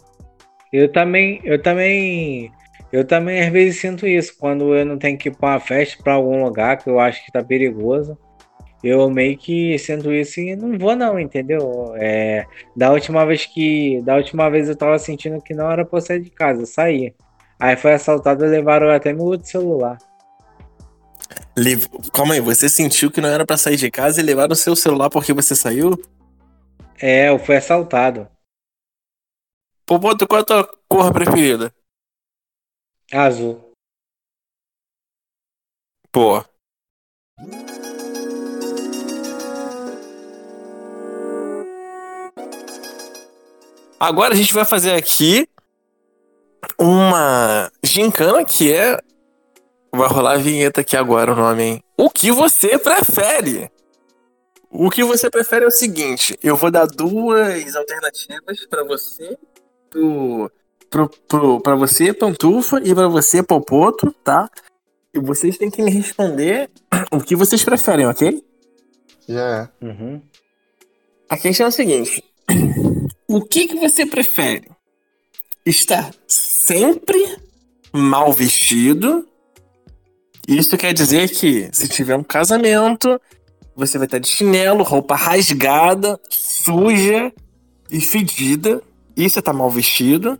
Eu 0.72 0.90
também, 0.90 1.40
eu 1.44 1.62
também, 1.62 2.50
eu 2.92 3.06
também 3.06 3.40
às 3.40 3.52
vezes 3.52 3.80
sinto 3.80 4.06
isso 4.06 4.34
quando 4.38 4.74
eu 4.74 4.84
não 4.84 4.98
tenho 4.98 5.16
que 5.16 5.28
ir 5.28 5.36
pra 5.36 5.50
uma 5.50 5.60
festa 5.60 6.02
pra 6.02 6.14
algum 6.14 6.44
lugar 6.44 6.78
que 6.78 6.90
eu 6.90 6.98
acho 6.98 7.24
que 7.24 7.32
tá 7.32 7.42
perigoso. 7.42 8.18
Eu 8.82 9.08
meio 9.08 9.38
que 9.38 9.78
sinto 9.78 10.12
isso 10.12 10.40
e 10.40 10.54
não 10.54 10.76
vou 10.78 10.94
não, 10.94 11.18
entendeu? 11.18 11.94
É, 11.96 12.44
da 12.76 12.92
última 12.92 13.24
vez 13.24 13.46
que, 13.46 14.02
da 14.02 14.16
última 14.16 14.50
vez 14.50 14.68
eu 14.68 14.76
tava 14.76 14.98
sentindo 14.98 15.40
que 15.40 15.54
não 15.54 15.70
era 15.70 15.86
pra 15.86 15.96
eu 15.96 16.02
sair 16.02 16.20
de 16.20 16.28
casa, 16.28 16.60
eu 16.60 16.66
saí. 16.66 17.14
Aí 17.58 17.76
foi 17.76 17.94
assaltado 17.94 18.44
e 18.44 18.48
levaram 18.48 18.90
até 18.90 19.12
meu 19.12 19.24
outro 19.24 19.46
celular. 19.46 19.98
Lev- 21.56 21.86
Calma 22.12 22.34
aí, 22.34 22.40
você 22.40 22.68
sentiu 22.68 23.10
que 23.10 23.20
não 23.20 23.28
era 23.28 23.46
pra 23.46 23.56
sair 23.56 23.76
de 23.76 23.90
casa 23.90 24.20
e 24.20 24.24
levar 24.24 24.50
o 24.50 24.56
seu 24.56 24.74
celular 24.74 25.08
porque 25.08 25.32
você 25.32 25.54
saiu? 25.54 25.92
É, 27.00 27.28
eu 27.28 27.38
fui 27.38 27.56
assaltado. 27.56 28.28
Popoto, 29.86 30.26
qual 30.26 30.40
é 30.40 30.42
a 30.42 30.46
tua 30.46 30.78
cor 30.88 31.12
preferida? 31.12 31.72
Azul. 33.12 33.72
Pô. 36.10 36.42
Agora 43.98 44.34
a 44.34 44.36
gente 44.36 44.52
vai 44.52 44.64
fazer 44.64 44.92
aqui 44.94 45.48
uma 46.78 47.70
gincana 47.82 48.44
que 48.44 48.72
é. 48.72 48.98
Vai 49.92 50.08
rolar 50.08 50.32
a 50.32 50.38
vinheta 50.38 50.80
aqui 50.80 50.96
agora 50.96 51.32
o 51.32 51.36
nome, 51.36 51.62
hein? 51.62 51.82
O 51.96 52.10
que 52.10 52.32
você 52.32 52.76
prefere? 52.78 53.70
O 54.68 54.90
que 54.90 55.04
você 55.04 55.30
prefere 55.30 55.64
é 55.64 55.68
o 55.68 55.70
seguinte: 55.70 56.36
eu 56.42 56.56
vou 56.56 56.70
dar 56.70 56.86
duas 56.86 57.76
alternativas 57.76 58.66
pra 58.68 58.82
você, 58.82 59.38
pro, 59.88 60.50
pro, 60.90 61.08
pro, 61.28 61.60
pra 61.60 61.76
você, 61.76 62.12
Pantufa, 62.12 62.80
e 62.84 62.92
pra 62.92 63.06
você, 63.06 63.40
Popoto, 63.40 64.12
tá? 64.24 64.50
E 65.14 65.20
vocês 65.20 65.56
têm 65.56 65.70
que 65.70 65.80
me 65.80 65.92
responder 65.92 66.68
o 67.12 67.20
que 67.20 67.36
vocês 67.36 67.62
preferem, 67.62 68.06
ok? 68.06 68.42
Já 69.28 69.70
é. 69.80 69.86
Uhum. 69.86 70.20
A 71.28 71.36
questão 71.36 71.66
é 71.66 71.68
a 71.68 71.72
seguinte: 71.72 72.24
o 73.28 73.42
que, 73.42 73.68
que 73.68 73.76
você 73.76 74.04
prefere? 74.04 74.68
Estar 75.64 76.10
sempre 76.64 77.36
mal 77.92 78.32
vestido? 78.32 79.28
Isso 80.48 80.76
quer 80.78 80.94
dizer 80.94 81.28
que 81.28 81.68
se 81.72 81.88
tiver 81.88 82.16
um 82.16 82.22
casamento, 82.22 83.20
você 83.76 83.98
vai 83.98 84.06
estar 84.06 84.18
de 84.18 84.28
chinelo, 84.28 84.82
roupa 84.82 85.14
rasgada, 85.14 86.18
suja 86.30 87.30
e 87.90 88.00
fedida. 88.00 88.82
E 89.16 89.28
você 89.28 89.42
tá 89.42 89.52
mal 89.52 89.70
vestido? 89.70 90.38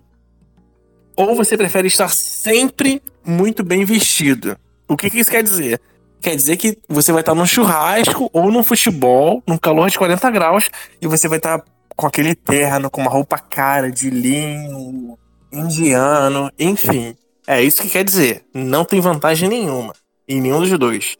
Ou 1.16 1.36
você 1.36 1.56
prefere 1.56 1.88
estar 1.88 2.08
sempre 2.08 3.02
muito 3.24 3.62
bem 3.62 3.84
vestido? 3.84 4.56
O 4.88 4.96
que, 4.96 5.10
que 5.10 5.18
isso 5.18 5.30
quer 5.30 5.42
dizer? 5.42 5.80
Quer 6.20 6.36
dizer 6.36 6.56
que 6.56 6.78
você 6.88 7.12
vai 7.12 7.20
estar 7.20 7.34
num 7.34 7.46
churrasco 7.46 8.30
ou 8.32 8.50
num 8.50 8.64
futebol, 8.64 9.42
num 9.46 9.58
calor 9.58 9.90
de 9.90 9.98
40 9.98 10.30
graus, 10.30 10.70
e 11.00 11.06
você 11.06 11.28
vai 11.28 11.36
estar 11.36 11.62
com 11.94 12.06
aquele 12.06 12.34
terno, 12.34 12.90
com 12.90 13.02
uma 13.02 13.10
roupa 13.10 13.38
cara 13.38 13.92
de 13.92 14.10
linho, 14.10 15.18
indiano, 15.54 16.50
enfim. 16.58 17.16
É 17.46 17.62
isso 17.62 17.82
que 17.82 17.90
quer 17.90 18.04
dizer. 18.04 18.44
Não 18.52 18.84
tem 18.84 19.00
vantagem 19.00 19.48
nenhuma. 19.48 19.94
Em 20.28 20.40
nenhum 20.40 20.60
dos 20.60 20.78
dois. 20.78 21.16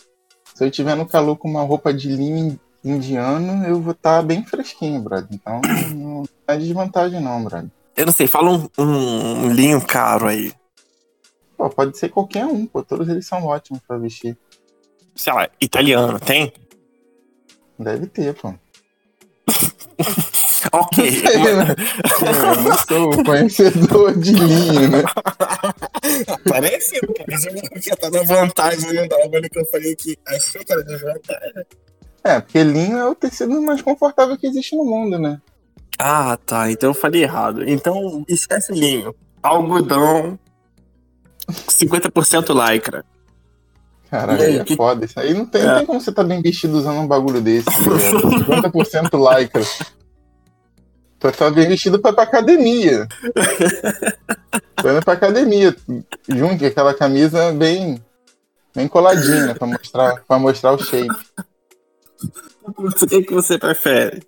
Se 0.55 0.65
eu 0.65 0.71
tiver 0.71 0.95
no 0.95 1.07
calor 1.07 1.37
com 1.37 1.49
uma 1.49 1.63
roupa 1.63 1.93
de 1.93 2.09
linho 2.09 2.59
indiano, 2.85 3.67
eu 3.67 3.81
vou 3.81 3.93
estar 3.93 4.23
bem 4.23 4.45
fresquinho, 4.45 5.01
brother. 5.01 5.29
Então 5.33 5.61
não 5.95 6.25
é 6.47 6.57
desvantagem 6.57 7.21
não, 7.21 7.45
brother. 7.45 7.71
Eu 7.97 8.07
não 8.07 8.13
sei, 8.13 8.27
fala 8.27 8.51
um, 8.51 8.69
um, 8.79 9.45
um 9.45 9.53
linho 9.53 9.81
caro 9.81 10.27
aí. 10.27 10.53
Pô, 11.57 11.71
pode 11.71 11.97
ser 11.97 12.09
qualquer 12.09 12.45
um, 12.45 12.67
pô. 12.67 12.83
Todos 12.83 13.09
eles 13.09 13.27
são 13.27 13.45
ótimos 13.45 13.81
pra 13.87 13.97
vestir. 13.99 14.37
Sei 15.15 15.33
lá, 15.33 15.49
italiano, 15.61 16.19
tem? 16.19 16.53
Deve 17.79 18.07
ter, 18.07 18.35
pô. 18.35 18.53
Ok. 20.81 21.23
Eu 22.23 22.63
não 22.63 22.77
sou 22.89 23.25
conhecedor 23.25 24.19
de 24.19 24.33
linho, 24.33 24.89
né? 24.91 25.03
Parece, 26.49 27.01
mas 27.29 27.45
eu 27.47 27.55
não 27.55 27.63
queria 27.63 27.93
estar 27.95 28.11
na 28.11 28.23
vantagem 28.23 28.93
no 28.93 29.09
bagulho 29.09 29.49
que 29.51 29.59
eu 29.59 29.65
falei 29.67 29.95
que 29.95 30.19
achei 30.27 30.65
que 30.65 30.73
era 30.73 30.83
desvantagem. 30.85 31.65
É, 32.25 32.41
porque 32.41 32.63
linho 32.63 32.97
é 32.99 33.07
o 33.09 33.15
tecido 33.15 33.61
mais 33.63 33.83
confortável 33.83 34.37
que 34.37 34.47
existe 34.47 34.75
no 34.77 34.85
mundo, 34.85 35.19
né? 35.19 35.41
Ah, 35.99 36.37
tá. 36.45 36.71
Então 36.71 36.91
eu 36.91 36.95
falei 36.95 37.23
errado. 37.23 37.69
Então 37.69 38.25
esquece 38.29 38.73
linho. 38.73 39.15
Algodão. 39.43 40.39
50% 41.51 42.53
lycra. 42.73 43.05
Caralho, 44.11 44.43
aí, 44.43 44.59
é 44.59 44.65
que- 44.65 44.77
foda. 44.77 45.05
Isso 45.05 45.19
aí 45.21 45.35
não 45.35 45.45
tem, 45.45 45.63
não 45.63 45.73
É. 45.73 45.77
tem 45.79 45.87
como 45.87 46.01
você 46.01 46.13
tá 46.13 46.23
bem 46.25 46.41
vestido 46.41 46.77
usando 46.79 46.99
um 47.01 47.07
bagulho 47.07 47.41
desse. 47.41 47.67
tá 47.67 47.73
ligado? 47.79 48.71
50% 48.73 49.39
lycra. 49.39 49.63
Tá 51.33 51.51
bem 51.51 51.69
vestido 51.69 51.99
pra 51.99 52.11
ir 52.11 52.15
pra 52.15 52.25
academia. 52.25 53.09
Indo 54.85 55.03
pra 55.03 55.15
academia. 55.15 55.75
Junto 56.29 56.67
aquela 56.67 56.93
camisa 56.93 57.53
bem, 57.53 58.03
bem 58.75 58.87
coladinha, 58.87 59.55
pra 59.55 59.67
mostrar, 59.67 60.23
pra 60.27 60.39
mostrar 60.39 60.73
o 60.73 60.79
shape. 60.79 61.09
O 62.67 63.07
que, 63.07 63.23
que 63.23 63.33
você 63.33 63.59
prefere? 63.59 64.23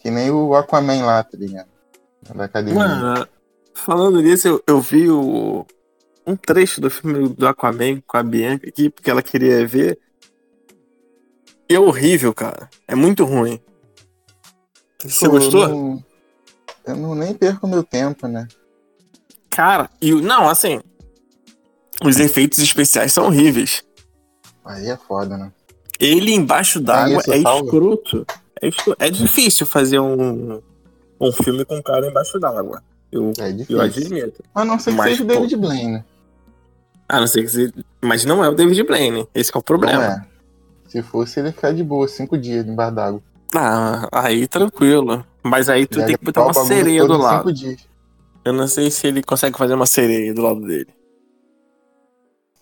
Que 0.00 0.10
nem 0.10 0.30
o 0.30 0.54
Aquaman 0.54 1.04
lá, 1.04 1.22
tá 1.22 1.36
ligado? 1.38 1.68
Da 2.34 2.44
academia. 2.44 2.80
Mano, 2.80 3.28
falando 3.74 4.20
nisso, 4.20 4.48
eu, 4.48 4.62
eu 4.66 4.80
vi 4.80 5.08
o, 5.08 5.64
um 6.26 6.34
trecho 6.34 6.80
do 6.80 6.90
filme 6.90 7.28
do 7.28 7.46
Aquaman 7.46 8.00
com 8.06 8.16
a 8.16 8.22
Bianca 8.22 8.68
aqui, 8.68 8.90
porque 8.90 9.10
ela 9.10 9.22
queria 9.22 9.64
ver. 9.66 9.98
E 11.68 11.74
é 11.74 11.80
horrível, 11.80 12.34
cara. 12.34 12.68
É 12.86 12.94
muito 12.94 13.24
ruim. 13.24 13.60
Você 15.02 15.26
Pô, 15.26 15.32
gostou? 15.32 15.62
Eu 15.62 15.68
não, 15.68 16.04
eu 16.86 16.96
não 16.96 17.14
nem 17.14 17.34
perco 17.34 17.66
meu 17.66 17.82
tempo, 17.82 18.26
né? 18.26 18.46
Cara, 19.50 19.90
e 20.00 20.12
não, 20.12 20.48
assim. 20.48 20.80
Os 22.04 22.18
efeitos 22.18 22.58
especiais 22.58 23.12
são 23.12 23.26
horríveis. 23.26 23.84
Aí 24.64 24.88
é 24.88 24.96
foda, 24.96 25.36
né? 25.36 25.52
Ele 26.00 26.32
embaixo 26.32 26.80
d'água 26.80 27.22
é 27.28 27.40
salva? 27.40 27.64
escroto. 27.64 28.26
É, 28.60 29.06
é 29.06 29.10
difícil 29.10 29.66
fazer 29.66 29.98
um, 29.98 30.60
um 31.20 31.32
filme 31.32 31.64
com 31.64 31.76
um 31.76 31.82
cara 31.82 32.08
embaixo 32.08 32.38
d'água. 32.38 32.82
Eu, 33.10 33.32
É 33.38 33.54
eu 33.68 33.80
admito. 33.80 34.42
A 34.54 34.64
não 34.64 34.78
ser 34.78 34.92
que 34.92 34.96
Mas, 34.96 35.10
seja 35.10 35.24
o. 35.24 35.26
David 35.26 35.56
Blaine. 35.56 36.04
Ah, 37.08 37.20
não 37.20 37.26
sei 37.26 37.42
que 37.42 37.48
se... 37.50 37.74
Mas 38.00 38.24
não 38.24 38.42
é 38.42 38.48
o 38.48 38.54
David 38.54 38.82
Blaine. 38.84 39.28
Esse 39.34 39.52
que 39.52 39.58
é 39.58 39.60
o 39.60 39.62
problema. 39.62 40.04
É. 40.04 40.32
Se 40.88 41.02
fosse, 41.02 41.38
ele 41.38 41.48
ia 41.48 41.52
ficar 41.52 41.72
de 41.72 41.84
boa, 41.84 42.08
cinco 42.08 42.38
dias 42.38 42.66
embaixo 42.66 42.94
d'água. 42.94 43.22
Ah, 43.54 44.08
aí 44.12 44.46
tranquilo. 44.46 45.24
Mas 45.42 45.68
aí 45.68 45.86
tu 45.86 46.04
tem 46.04 46.16
que 46.16 46.24
botar 46.24 46.42
uma 46.44 46.54
sereia 46.54 47.04
do 47.04 47.16
lado. 47.18 47.52
Eu 48.44 48.52
não 48.52 48.66
sei 48.66 48.90
se 48.90 49.06
ele 49.06 49.22
consegue 49.22 49.56
fazer 49.56 49.74
uma 49.74 49.86
sereia 49.86 50.32
do 50.34 50.42
lado 50.42 50.60
dele. 50.60 50.88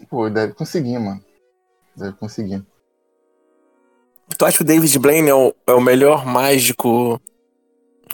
Pô, 0.08 0.28
deve 0.28 0.52
conseguir, 0.54 0.98
mano. 0.98 1.22
Deve 1.96 2.12
conseguir. 2.14 2.64
Tu 4.36 4.44
acha 4.44 4.56
que 4.56 4.62
o 4.62 4.66
David 4.66 4.98
Blaine 4.98 5.28
é 5.28 5.34
o, 5.34 5.54
é 5.66 5.72
o 5.72 5.80
melhor 5.80 6.24
mágico? 6.26 7.20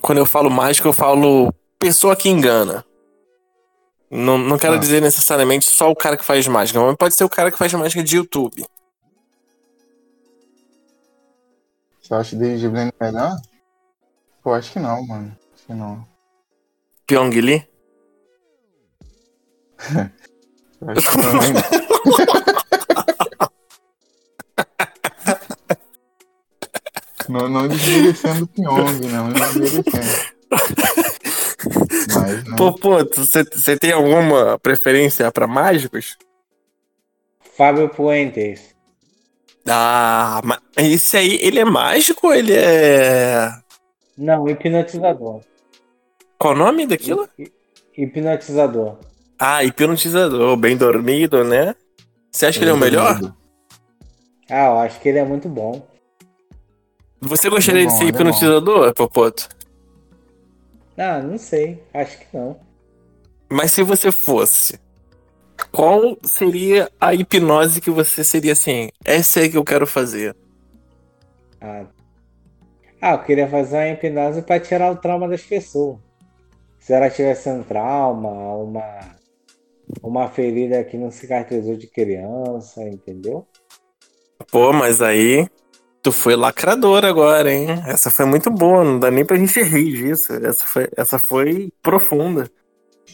Quando 0.01 0.19
eu 0.19 0.27
falo 0.27 0.51
mágico, 0.51 0.89
eu 0.89 0.93
falo 0.93 1.53
pessoa 1.79 2.17
que 2.17 2.29
engana. 2.29 2.85
Não, 4.11 4.39
não 4.39 4.57
quero 4.59 4.75
Ah. 4.75 4.79
dizer 4.79 5.01
necessariamente 5.03 5.67
só 5.67 5.91
o 5.91 5.97
cara 5.97 6.17
que 6.17 6.25
faz 6.25 6.47
mágica, 6.47 6.81
mas 6.81 6.97
pode 6.97 7.15
ser 7.15 7.25
o 7.25 7.29
cara 7.29 7.51
que 7.51 7.59
faz 7.59 7.73
mágica 7.75 8.03
de 8.03 8.17
YouTube. 8.17 8.65
Você 12.07 12.15
acha 12.15 12.37
o 12.37 12.39
David 12.39 12.69
Blaine 12.69 12.93
melhor? 13.01 13.37
Pô, 14.41 14.55
acho 14.55 14.73
que 14.73 14.79
não, 14.79 15.05
mano. 15.05 15.37
Acho 15.53 15.67
que 15.67 15.75
não. 15.75 16.07
Pyong 17.05 17.31
Lee? 17.41 17.69
Eu 20.81 20.91
Acho 20.91 21.11
que 21.11 21.17
não. 21.17 21.27
Não, 27.29 27.49
não 27.49 27.67
desmerecendo 27.67 28.45
o 28.45 28.47
Pyong, 28.47 29.01
não 29.09 29.33
desmerecendo. 29.33 30.37
Mas, 32.15 32.45
né? 32.45 32.57
Pô, 32.57 32.73
pô, 32.73 33.05
você 33.05 33.43
você 33.43 33.77
tem 33.77 33.91
alguma 33.91 34.57
preferência 34.61 35.33
pra 35.33 35.49
mágicos? 35.49 36.17
Fábio 37.57 37.89
Puentes. 37.89 38.76
Ah, 39.69 40.41
mas 40.45 40.61
esse 40.77 41.17
aí, 41.17 41.39
ele 41.43 41.59
é 41.59 41.65
mágico 41.65 42.29
ou 42.29 42.35
ele 42.35 42.53
é. 42.55 43.51
Não, 44.17 44.49
hipnotizador. 44.49 45.41
Qual 46.39 46.55
o 46.55 46.57
nome 46.57 46.87
daquilo? 46.87 47.29
Hipnotizador. 47.97 48.99
Ah, 49.39 49.65
hipnotizador, 49.65 50.57
bem 50.57 50.77
dormido, 50.77 51.45
né? 51.45 51.75
Você 52.31 52.47
acha 52.47 52.59
que 52.59 52.65
ele 52.65 52.71
é 52.71 52.75
o 52.75 52.79
melhor? 52.79 53.19
Ah, 54.49 54.67
eu 54.67 54.79
acho 54.79 55.01
que 55.01 55.09
ele 55.09 55.19
é 55.19 55.25
muito 55.25 55.49
bom. 55.49 55.87
Você 57.21 57.49
gostaria 57.49 57.87
de 57.87 57.93
bom, 57.93 57.99
ser 57.99 58.05
é 58.05 58.09
hipnotizador, 58.09 58.95
Popoto? 58.95 59.49
Ah, 60.97 61.21
não 61.21 61.39
sei. 61.39 61.83
Acho 61.93 62.19
que 62.19 62.27
não. 62.33 62.59
Mas 63.51 63.73
se 63.73 63.83
você 63.83 64.13
fosse, 64.13 64.79
qual 65.73 66.17
seria 66.23 66.91
a 67.01 67.15
hipnose 67.15 67.81
que 67.81 67.91
você 67.91 68.23
seria 68.25 68.53
assim? 68.53 68.91
Essa 69.05 69.41
é 69.41 69.49
que 69.49 69.57
eu 69.57 69.65
quero 69.65 69.87
fazer. 69.87 70.37
Ah, 71.61 71.87
ah 73.01 73.13
eu 73.13 73.23
queria 73.23 73.49
fazer 73.49 73.77
uma 73.77 73.89
hipnose 73.89 74.43
pra 74.43 74.61
tirar 74.61 74.93
o 74.93 74.97
trauma 74.97 75.29
das 75.29 75.43
pessoas. 75.43 75.99
Se 76.79 76.93
ela 76.93 77.11
tivesse 77.11 77.49
um 77.49 77.63
trauma, 77.63 78.31
uma, 78.57 79.01
uma 80.03 80.29
ferida 80.29 80.85
que 80.85 80.97
não 80.97 81.11
cicatrizou 81.11 81.77
de 81.77 81.87
criança, 81.87 82.83
entendeu? 82.83 83.47
Pô, 84.51 84.73
mas 84.73 85.03
aí 85.03 85.49
tu 86.03 86.13
foi 86.13 86.37
lacrador 86.37 87.05
agora, 87.05 87.53
hein? 87.53 87.67
Essa 87.87 88.11
foi 88.11 88.25
muito 88.27 88.49
boa, 88.51 88.85
não 88.85 89.01
dá 89.01 89.11
nem 89.11 89.25
pra 89.25 89.37
gente 89.37 89.61
rir 89.61 89.93
disso. 89.93 90.33
Essa 90.35 90.65
foi, 90.65 90.89
essa 90.97 91.19
foi 91.19 91.73
profunda. 91.83 92.49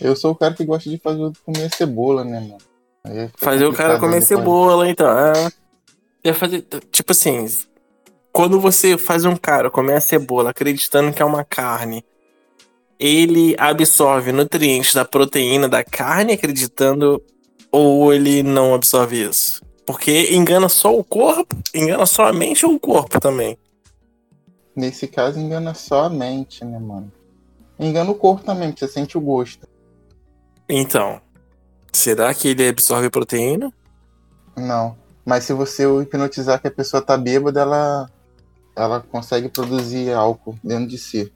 Eu 0.03 0.17
sou 0.17 0.33
o 0.33 0.35
cara 0.35 0.53
que 0.55 0.65
gosta 0.65 0.91
de 0.91 0.99
fazer 0.99 1.31
comer 1.45 1.73
cebola, 1.73 2.25
né, 2.25 2.41
mano? 2.41 2.59
Fica 3.05 3.31
Fazer 3.37 3.67
o 3.67 3.73
cara 3.73 3.99
comer 3.99 4.21
depois. 4.21 4.29
cebola, 4.29 4.89
então. 4.89 5.09
É. 5.09 5.51
Ia 6.25 6.35
fazer, 6.35 6.65
tipo 6.91 7.13
assim, 7.13 7.47
quando 8.33 8.61
você 8.61 8.97
faz 8.97 9.25
um 9.25 9.37
cara 9.37 9.71
comer 9.71 9.95
a 9.95 10.01
cebola 10.01 10.51
acreditando 10.51 11.13
que 11.13 11.21
é 11.21 11.25
uma 11.25 11.45
carne, 11.45 12.05
ele 12.99 13.57
absorve 13.59 14.31
nutrientes 14.33 14.95
da 14.95 15.05
proteína 15.05 15.69
da 15.69 15.83
carne 15.83 16.33
acreditando 16.33 17.23
ou 17.71 18.13
ele 18.13 18.43
não 18.43 18.75
absorve 18.75 19.29
isso? 19.29 19.63
Porque 19.85 20.33
engana 20.33 20.69
só 20.69 20.97
o 20.97 21.03
corpo, 21.03 21.57
engana 21.75 22.07
só 22.07 22.27
a 22.27 22.33
mente 22.33 22.65
ou 22.65 22.75
o 22.75 22.81
corpo 22.81 23.19
também. 23.21 23.59
Nesse 24.75 25.09
caso, 25.09 25.39
engana 25.39 25.75
só 25.75 26.05
a 26.05 26.09
mente, 26.09 26.65
né, 26.65 26.79
mano? 26.79 27.13
Engana 27.79 28.11
o 28.11 28.15
corpo 28.15 28.45
também, 28.45 28.71
porque 28.71 28.87
você 28.87 28.93
sente 28.93 29.19
o 29.19 29.21
gosto. 29.21 29.67
Então, 30.75 31.21
será 31.93 32.33
que 32.33 32.49
ele 32.49 32.67
absorve 32.67 33.11
proteína? 33.11 33.71
Não. 34.57 34.97
Mas 35.23 35.45
se 35.45 35.53
você 35.53 35.85
hipnotizar 36.01 36.63
que 36.63 36.67
a 36.67 36.71
pessoa 36.71 37.03
tá 37.03 37.15
bêbada, 37.15 37.61
ela, 37.61 38.11
ela 38.75 39.01
consegue 39.01 39.51
produzir 39.51 40.15
álcool 40.15 40.59
dentro 40.65 40.87
de 40.87 40.97
si. 40.97 41.31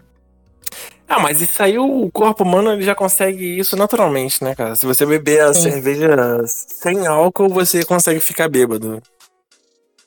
Ah, 1.06 1.20
mas 1.20 1.42
isso 1.42 1.62
aí 1.62 1.78
o 1.78 2.10
corpo 2.10 2.44
humano 2.44 2.72
ele 2.72 2.82
já 2.82 2.94
consegue 2.94 3.58
isso 3.58 3.76
naturalmente, 3.76 4.42
né, 4.42 4.54
cara? 4.54 4.74
Se 4.74 4.86
você 4.86 5.04
beber 5.04 5.42
a 5.42 5.52
Sim. 5.52 5.70
cerveja 5.70 6.16
sem 6.46 7.06
álcool, 7.06 7.50
você 7.50 7.84
consegue 7.84 8.20
ficar 8.20 8.48
bêbado. 8.48 9.02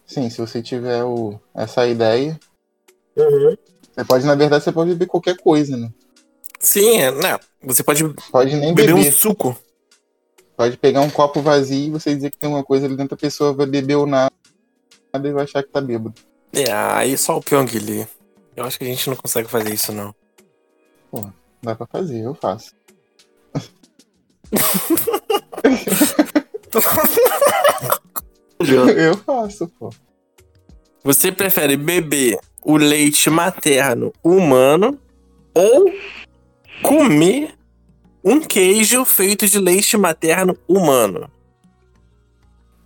Sim, 0.08 0.28
se 0.32 0.40
você 0.40 0.60
tiver 0.60 1.04
o, 1.04 1.40
essa 1.54 1.86
ideia, 1.86 2.38
você 3.16 4.04
pode, 4.04 4.26
na 4.26 4.34
verdade, 4.34 4.64
você 4.64 4.72
pode 4.72 4.90
beber 4.90 5.06
qualquer 5.06 5.38
coisa, 5.38 5.78
né? 5.78 5.88
Sim, 6.60 7.00
é, 7.00 7.12
né? 7.12 7.40
Você 7.64 7.84
pode 7.84 8.04
Pode 8.32 8.56
nem 8.56 8.74
beber 8.74 8.94
beber. 8.94 9.10
um 9.10 9.12
suco. 9.12 9.58
Pode 10.58 10.78
pegar 10.78 11.02
um 11.02 11.10
copo 11.10 11.42
vazio 11.42 11.88
e 11.88 11.90
você 11.90 12.14
dizer 12.14 12.32
que 12.32 12.38
tem 12.38 12.50
uma 12.50 12.64
coisa 12.64 12.86
ali 12.86 12.98
dentro, 12.98 13.16
a 13.16 13.18
pessoa 13.18 13.54
vai 13.54 13.66
beber 13.66 13.96
ou 13.96 14.06
nada 14.06 14.32
e 15.14 15.32
vai 15.32 15.44
achar 15.44 15.64
que 15.64 15.70
tá 15.70 15.80
bêbado. 15.80 16.14
É, 16.52 16.70
aí 16.72 17.18
só 17.18 17.38
o 17.38 17.42
Pyong 17.42 17.72
Lee. 17.80 18.08
Eu 18.56 18.66
acho 18.66 18.78
que 18.78 18.84
a 18.84 18.88
gente 18.88 19.10
não 19.10 19.16
consegue 19.16 19.48
fazer 19.48 19.74
isso, 19.74 19.94
não. 19.94 20.14
Dá 21.64 21.76
pra 21.76 21.88
fazer, 21.88 22.26
eu 22.26 22.36
faço. 22.36 22.74
Eu 28.96 29.18
faço, 29.18 29.68
pô. 29.80 29.90
Você 31.04 31.32
prefere 31.32 31.78
beber 31.78 32.38
o 32.62 32.76
leite 32.76 33.30
materno 33.30 34.12
humano 34.22 35.00
ou 35.54 35.92
comer 36.82 37.56
um 38.24 38.40
queijo 38.40 39.06
feito 39.06 39.48
de 39.48 39.60
leite 39.60 39.96
materno 39.98 40.58
humano? 40.68 41.30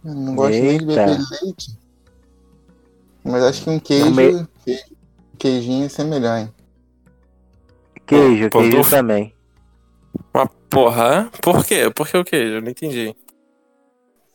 Eu 0.06 0.14
não 0.14 0.36
gosto 0.36 0.52
nem 0.52 0.78
de 0.80 0.86
beber 0.86 1.10
Eita. 1.10 1.24
leite. 1.42 1.78
Mas 3.24 3.44
acho 3.44 3.64
que 3.64 3.70
um 3.70 3.80
queijo. 3.80 4.16
Queijo- 4.66 4.94
Queijinho 5.38 5.90
ser 5.90 6.04
melhor, 6.06 6.40
hein? 6.40 6.54
Queijo, 8.06 8.50
Pô, 8.50 8.60
queijo 8.60 8.90
também. 8.90 9.34
Uma 10.34 10.48
porra. 10.70 11.30
Por 11.42 11.66
quê? 11.66 11.90
Por 11.90 12.08
que 12.08 12.18
o 12.18 12.24
queijo? 12.24 12.56
Eu 12.56 12.62
não 12.62 12.70
entendi. 12.70 13.16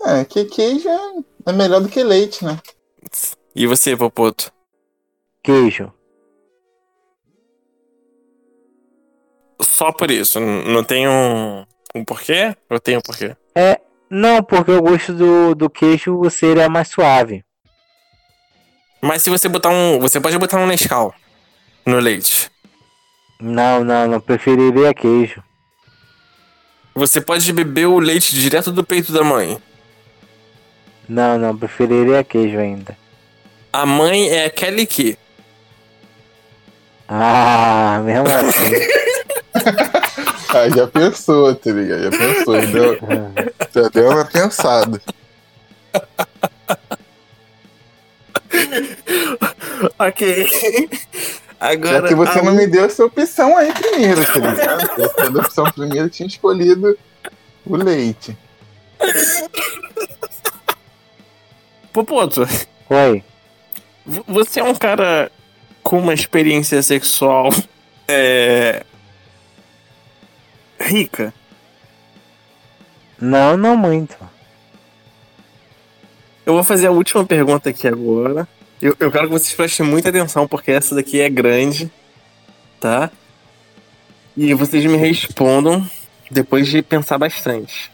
É, 0.02 0.24
que 0.24 0.44
queijo 0.46 0.88
é- 0.88 1.22
é 1.46 1.52
melhor 1.52 1.80
do 1.80 1.88
que 1.88 2.02
leite, 2.02 2.44
né? 2.44 2.58
E 3.54 3.66
você, 3.66 3.96
Popoto? 3.96 4.52
Queijo. 5.42 5.92
Só 9.60 9.92
por 9.92 10.10
isso. 10.10 10.40
Não 10.40 10.84
tem 10.84 11.08
um, 11.08 11.64
um 11.94 12.04
porquê? 12.04 12.54
Eu 12.70 12.80
tenho 12.80 12.98
um 12.98 13.02
porquê. 13.02 13.36
Não, 14.10 14.42
porque 14.42 14.70
o 14.70 14.82
gosto 14.82 15.12
do, 15.12 15.54
do 15.54 15.68
queijo 15.68 16.28
seria 16.30 16.68
mais 16.68 16.88
suave. 16.88 17.44
Mas 19.00 19.22
se 19.22 19.30
você 19.30 19.48
botar 19.48 19.68
um. 19.68 19.98
Você 20.00 20.20
pode 20.20 20.38
botar 20.38 20.58
um 20.58 20.66
Nescau 20.66 21.14
no 21.84 21.98
leite. 21.98 22.50
Não, 23.40 23.84
não, 23.84 24.08
não 24.08 24.20
preferiria 24.20 24.94
queijo. 24.94 25.42
Você 26.94 27.20
pode 27.20 27.52
beber 27.52 27.86
o 27.86 28.00
leite 28.00 28.34
direto 28.34 28.72
do 28.72 28.82
peito 28.82 29.12
da 29.12 29.22
mãe. 29.22 29.60
Não, 31.08 31.38
não, 31.38 31.56
preferiria 31.56 32.24
queijo 32.24 32.58
ainda. 32.58 32.96
A 33.72 33.86
mãe 33.86 34.28
é 34.30 34.46
aquele 34.46 34.84
que. 34.86 35.16
Ah, 37.06 38.02
mesmo 38.04 38.26
assim. 38.26 39.08
Ah, 40.50 40.68
já 40.74 40.86
pensou, 40.86 41.54
tá 41.54 41.70
ligado? 41.70 42.04
Já 42.04 42.10
pensou, 42.10 42.60
já 42.60 42.70
deu, 42.70 42.98
já 43.74 43.88
deu 43.88 44.10
uma 44.10 44.24
pensada. 44.24 45.00
Ok. 49.98 50.46
Agora. 51.60 52.00
Já 52.00 52.08
que 52.08 52.14
você 52.14 52.38
a 52.38 52.42
não 52.42 52.54
me 52.54 52.66
deu 52.66 52.84
essa 52.84 53.04
opção 53.04 53.56
aí 53.56 53.72
primeiro, 53.72 54.24
tá 54.24 54.34
ligado? 54.34 54.94
Se 54.94 55.02
eu 55.02 55.10
fosse 55.10 55.36
a 55.36 55.40
opção 55.40 55.64
primeiro, 55.72 56.06
eu 56.06 56.10
tinha 56.10 56.26
escolhido 56.26 56.98
o 57.66 57.76
leite. 57.76 58.36
Popoto, 61.92 62.46
Oi. 62.90 63.24
você 64.26 64.60
é 64.60 64.64
um 64.64 64.74
cara 64.74 65.32
com 65.82 65.98
uma 65.98 66.14
experiência 66.14 66.82
sexual. 66.82 67.50
É. 68.06 68.84
rica. 70.80 71.32
Não, 73.20 73.56
não 73.56 73.76
muito. 73.76 74.16
Eu 76.46 76.54
vou 76.54 76.64
fazer 76.64 76.86
a 76.86 76.92
última 76.92 77.24
pergunta 77.24 77.68
aqui 77.70 77.86
agora. 77.86 78.48
Eu, 78.80 78.96
eu 79.00 79.10
quero 79.10 79.26
que 79.26 79.32
vocês 79.32 79.52
prestem 79.54 79.84
muita 79.84 80.08
atenção, 80.08 80.46
porque 80.46 80.70
essa 80.70 80.94
daqui 80.94 81.20
é 81.20 81.28
grande, 81.28 81.90
tá? 82.80 83.10
E 84.36 84.54
vocês 84.54 84.84
me 84.84 84.96
respondam 84.96 85.88
depois 86.30 86.68
de 86.68 86.80
pensar 86.80 87.18
bastante. 87.18 87.90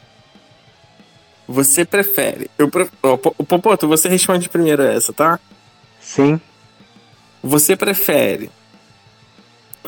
Você 1.49 1.85
prefere. 1.85 2.51
Eu 2.59 2.71
pre... 2.71 2.87
Po- 3.01 3.45
Popoto, 3.45 3.89
você 3.89 4.09
responde 4.09 4.49
primeiro 4.49 4.83
essa, 4.83 5.13
tá? 5.13 5.41
Sim. 6.01 6.41
Você 7.43 7.77
prefere 7.77 8.51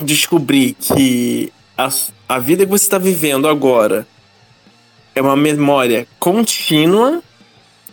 descobrir 0.02 0.74
que 0.74 1.52
a, 1.76 1.88
a 2.28 2.38
vida 2.38 2.64
que 2.64 2.70
você 2.70 2.84
está 2.84 2.98
vivendo 2.98 3.46
agora 3.46 4.06
é 5.14 5.20
uma 5.20 5.36
memória 5.36 6.06
contínua 6.18 7.22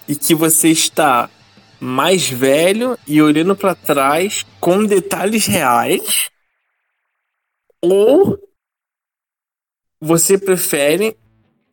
e 0.08 0.16
que 0.16 0.34
você 0.34 0.70
está 0.70 1.30
mais 1.80 2.30
velho 2.30 2.98
e 3.06 3.22
olhando 3.22 3.56
para 3.56 3.76
trás 3.76 4.46
com 4.60 4.86
detalhes 4.86 5.46
reais? 5.46 6.30
Ou 7.82 8.40
você 10.00 10.38
prefere 10.38 11.18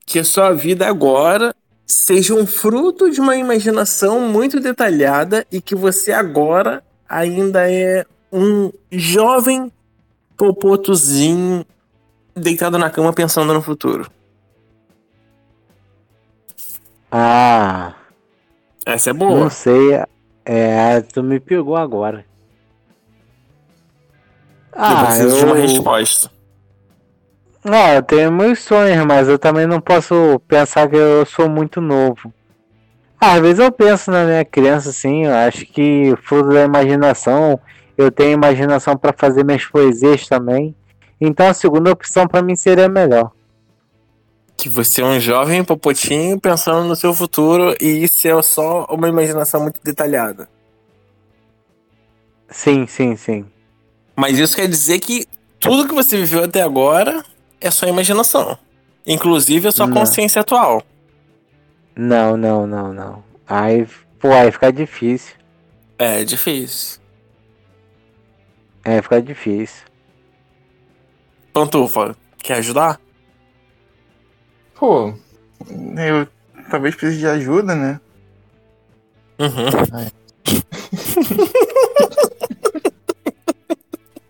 que 0.04 0.18
a 0.18 0.24
sua 0.24 0.52
vida 0.52 0.88
agora 0.88 1.54
seja 1.86 2.34
um 2.34 2.46
fruto 2.46 3.10
de 3.10 3.20
uma 3.20 3.36
imaginação 3.36 4.20
muito 4.28 4.60
detalhada 4.60 5.46
e 5.50 5.60
que 5.60 5.74
você 5.74 6.12
agora 6.12 6.82
ainda 7.08 7.70
é 7.70 8.04
um 8.32 8.72
jovem 8.90 9.72
popotozinho 10.36 11.66
deitado 12.40 12.78
na 12.78 12.90
cama 12.90 13.12
pensando 13.12 13.52
no 13.54 13.62
futuro. 13.62 14.10
Ah, 17.10 17.94
Essa 18.84 19.10
é 19.10 19.12
não 19.28 19.48
boa. 19.48 19.50
sei. 19.50 19.94
É, 20.44 21.00
tu 21.02 21.22
me 21.22 21.40
pegou 21.40 21.76
agora. 21.76 22.24
eu 24.86 24.96
Ah, 24.96 24.96
preciso 24.96 25.36
de 25.38 25.44
uma 25.44 25.56
eu... 25.56 25.62
resposta. 25.62 26.30
Não, 27.64 27.94
eu 27.94 28.02
tenho 28.02 28.32
meus 28.32 28.60
sonhos, 28.60 29.04
mas 29.04 29.28
eu 29.28 29.38
também 29.38 29.66
não 29.66 29.80
posso 29.80 30.40
pensar 30.48 30.88
que 30.88 30.96
eu 30.96 31.26
sou 31.26 31.48
muito 31.48 31.80
novo. 31.80 32.32
Às 33.20 33.40
vezes 33.40 33.58
eu 33.58 33.70
penso 33.70 34.10
na 34.10 34.24
minha 34.24 34.44
criança, 34.44 34.90
assim, 34.90 35.26
eu 35.26 35.34
acho 35.34 35.66
que 35.66 36.14
fruto 36.22 36.50
da 36.50 36.64
imaginação, 36.64 37.60
eu 37.96 38.10
tenho 38.10 38.32
imaginação 38.32 38.96
para 38.96 39.12
fazer 39.12 39.44
minhas 39.44 39.64
poesias 39.66 40.26
também. 40.26 40.74
Então 41.20 41.48
a 41.48 41.54
segunda 41.54 41.90
opção 41.90 42.26
para 42.26 42.42
mim 42.42 42.56
seria 42.56 42.88
melhor. 42.88 43.30
Que 44.56 44.68
você 44.68 45.02
é 45.02 45.04
um 45.04 45.20
jovem 45.20 45.62
popotinho 45.64 46.40
pensando 46.40 46.86
no 46.86 46.96
seu 46.96 47.12
futuro 47.14 47.74
e 47.80 48.04
isso 48.04 48.26
é 48.26 48.42
só 48.42 48.86
uma 48.90 49.08
imaginação 49.08 49.62
muito 49.62 49.80
detalhada. 49.82 50.48
Sim, 52.48 52.86
sim, 52.86 53.16
sim. 53.16 53.46
Mas 54.16 54.38
isso 54.38 54.56
quer 54.56 54.68
dizer 54.68 54.98
que 54.98 55.26
tudo 55.58 55.88
que 55.88 55.94
você 55.94 56.16
viveu 56.16 56.44
até 56.44 56.62
agora 56.62 57.22
é 57.60 57.70
só 57.70 57.86
imaginação. 57.86 58.58
Inclusive 59.06 59.68
a 59.68 59.72
sua 59.72 59.86
Não. 59.86 59.94
consciência 59.94 60.40
atual. 60.40 60.82
Não, 61.96 62.36
não, 62.36 62.66
não, 62.66 62.92
não. 62.92 63.24
Aí, 63.46 63.86
pô, 64.18 64.32
aí 64.32 64.50
fica 64.50 64.72
difícil. 64.72 65.34
É 65.98 66.24
difícil. 66.24 67.00
É, 68.84 69.00
fica 69.02 69.20
difícil. 69.20 69.84
Pantufa, 71.52 72.16
quer 72.38 72.54
ajudar? 72.54 73.00
Pô, 74.74 75.12
eu 75.68 76.26
talvez 76.70 76.94
precise 76.94 77.18
de 77.18 77.26
ajuda, 77.26 77.74
né? 77.74 78.00
Uhum. 79.38 79.70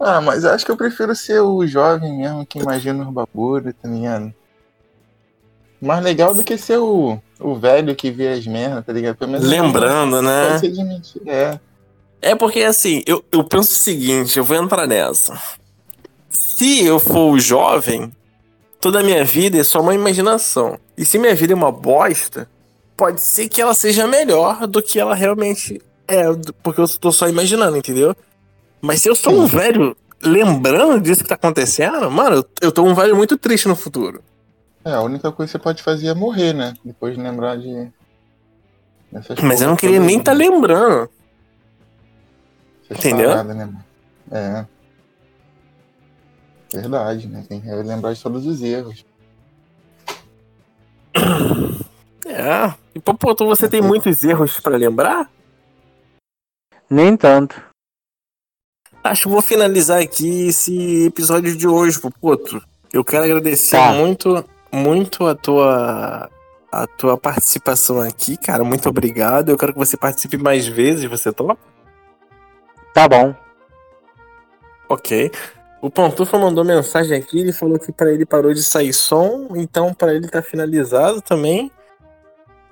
Ah, 0.03 0.19
mas 0.19 0.47
acho 0.47 0.65
que 0.65 0.71
eu 0.71 0.79
prefiro 0.79 1.15
ser 1.15 1.41
o 1.41 1.67
jovem 1.67 2.17
mesmo 2.17 2.47
que 2.47 2.59
imagina 2.59 3.07
os 3.07 3.13
bagulho, 3.13 3.71
tá 3.75 3.87
ligado? 3.87 4.33
Mais 5.79 6.03
legal 6.03 6.35
do 6.35 6.43
que 6.43 6.57
ser 6.57 6.79
o, 6.79 7.19
o 7.39 7.55
velho 7.55 7.95
que 7.95 8.11
vê 8.11 8.29
as 8.29 8.47
merdas, 8.47 8.87
tá 8.87 8.95
ligado? 8.95 9.19
Lembrando, 9.41 10.23
né? 10.23 10.59
É. 11.27 11.61
É 12.23 12.35
porque 12.35 12.63
assim, 12.63 13.03
eu, 13.07 13.23
eu 13.31 13.45
penso 13.45 13.73
o 13.73 13.75
seguinte, 13.75 14.39
eu 14.39 14.45
vou 14.45 14.57
entrar 14.57 14.87
nessa. 14.87 15.39
Se 16.61 16.85
eu 16.85 17.01
for 17.01 17.39
jovem, 17.39 18.13
toda 18.79 19.01
a 19.01 19.03
minha 19.03 19.25
vida 19.25 19.57
é 19.57 19.65
só 19.65 19.81
uma 19.81 19.95
imaginação. 19.95 20.79
E 20.95 21.07
se 21.07 21.19
minha 21.19 21.35
vida 21.35 21.55
é 21.55 21.57
uma 21.57 21.73
bosta, 21.73 22.47
pode 22.95 23.23
ser 23.23 23.49
que 23.49 23.63
ela 23.63 23.73
seja 23.73 24.07
melhor 24.07 24.67
do 24.67 24.83
que 24.83 25.01
ela 25.01 25.15
realmente 25.15 25.81
é, 26.07 26.25
porque 26.63 26.83
eu 26.83 26.87
tô 26.87 27.11
só 27.13 27.27
imaginando, 27.31 27.79
entendeu? 27.79 28.15
Mas 28.79 29.01
se 29.01 29.09
eu 29.09 29.17
sou 29.17 29.33
um 29.33 29.47
velho 29.47 29.97
lembrando 30.23 31.01
disso 31.01 31.23
que 31.23 31.31
tá 31.31 31.35
acontecendo, 31.35 32.11
mano, 32.11 32.45
eu- 32.61 32.71
tô 32.71 32.85
um 32.85 32.95
velho 32.95 33.17
muito 33.17 33.39
triste 33.39 33.67
no 33.67 33.75
futuro. 33.75 34.23
É, 34.85 34.93
a 34.93 35.01
única 35.01 35.33
coisa 35.33 35.51
que 35.51 35.59
você 35.59 35.63
pode 35.65 35.83
fazer 35.83 36.09
é 36.09 36.15
morrer, 36.15 36.53
né? 36.53 36.75
Depois 36.85 37.17
de 37.17 37.23
lembrar 37.23 37.57
de. 37.57 37.89
Mas 39.43 39.63
eu 39.63 39.69
não 39.69 39.77
queria 39.77 39.99
nem 39.99 40.17
né? 40.17 40.21
estar 40.21 40.33
tá 40.33 40.37
lembrando. 40.37 41.09
Essas 42.85 42.99
entendeu? 43.03 43.31
paradas, 43.31 43.57
né, 43.57 43.65
mano? 43.65 43.85
É. 44.31 44.80
Verdade, 46.73 47.27
né? 47.29 47.45
Tem 47.49 47.61
que 47.61 47.69
lembrar 47.69 48.13
de 48.13 48.23
todos 48.23 48.47
os 48.47 48.63
erros. 48.63 49.05
É. 52.27 52.75
E 52.95 53.01
pô, 53.01 53.15
pô, 53.15 53.35
tu- 53.35 53.47
você 53.47 53.69
tem 53.69 53.83
muitos 53.83 54.23
erros 54.23 54.59
pra 54.61 54.77
lembrar? 54.77 55.31
Nem 56.89 57.17
tanto. 57.17 57.61
Acho 59.03 59.23
que 59.23 59.29
vou 59.29 59.43
finalizar 59.43 60.01
aqui 60.03 60.49
esse 60.49 61.07
episódio 61.07 61.57
de 61.57 61.67
hoje, 61.67 61.99
Popoto. 62.01 62.63
Eu 62.93 63.05
quero 63.05 63.25
agradecer 63.25 63.77
Tá. 63.77 63.93
muito 63.93 64.45
muito 64.73 65.27
a 65.27 65.35
tua 65.35 66.31
a 66.73 66.87
tua 66.87 67.17
participação 67.19 68.01
aqui, 68.01 68.37
cara. 68.37 68.63
Muito 68.63 68.89
obrigado. 68.89 69.49
Eu 69.49 69.59
quero 69.59 69.73
que 69.73 69.79
você 69.79 69.97
participe 69.97 70.37
mais 70.37 70.67
vezes. 70.69 71.09
Você 71.11 71.33
topa? 71.33 71.59
Tá 72.95 73.09
bom. 73.09 73.35
Ok. 74.89 75.33
O 75.81 75.91
Pantufa 75.91 76.39
mandou 76.39 76.65
mensagem 76.65 77.17
aqui. 77.17 77.41
Ele 77.41 77.53
falou 77.53 77.79
que 77.79 77.93
pra 77.93 78.13
ele 78.13 78.27
parou 78.27 78.53
de 78.53 78.63
sair 78.63 78.93
som. 78.93 79.49
Então 79.55 79.95
pra 79.95 80.15
ele 80.15 80.29
tá 80.29 80.43
finalizado 80.43 81.21
também. 81.23 81.71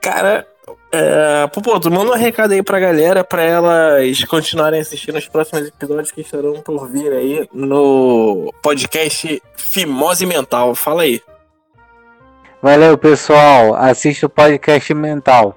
Cara, 0.01 0.47
é, 0.93 1.47
pô, 1.49 1.79
tu 1.81 1.91
manda 1.91 2.13
um 2.13 2.17
recado 2.17 2.53
aí 2.53 2.63
pra 2.63 2.81
galera 2.81 3.25
pra 3.25 3.43
elas 3.43 4.25
continuarem 4.25 4.81
assistindo 4.81 5.19
os 5.19 5.29
próximos 5.29 5.67
episódios 5.67 6.11
que 6.11 6.21
estarão 6.21 6.61
por 6.61 6.89
vir 6.89 7.13
aí 7.13 7.49
no 7.53 8.53
podcast 8.63 9.43
Fimose 9.57 10.25
Mental. 10.25 10.75
Fala 10.75 11.03
aí. 11.03 11.21
Valeu, 12.63 12.99
pessoal. 12.99 13.75
Assista 13.75 14.27
o 14.27 14.31
podcast 14.31 14.93
mental. 14.95 15.57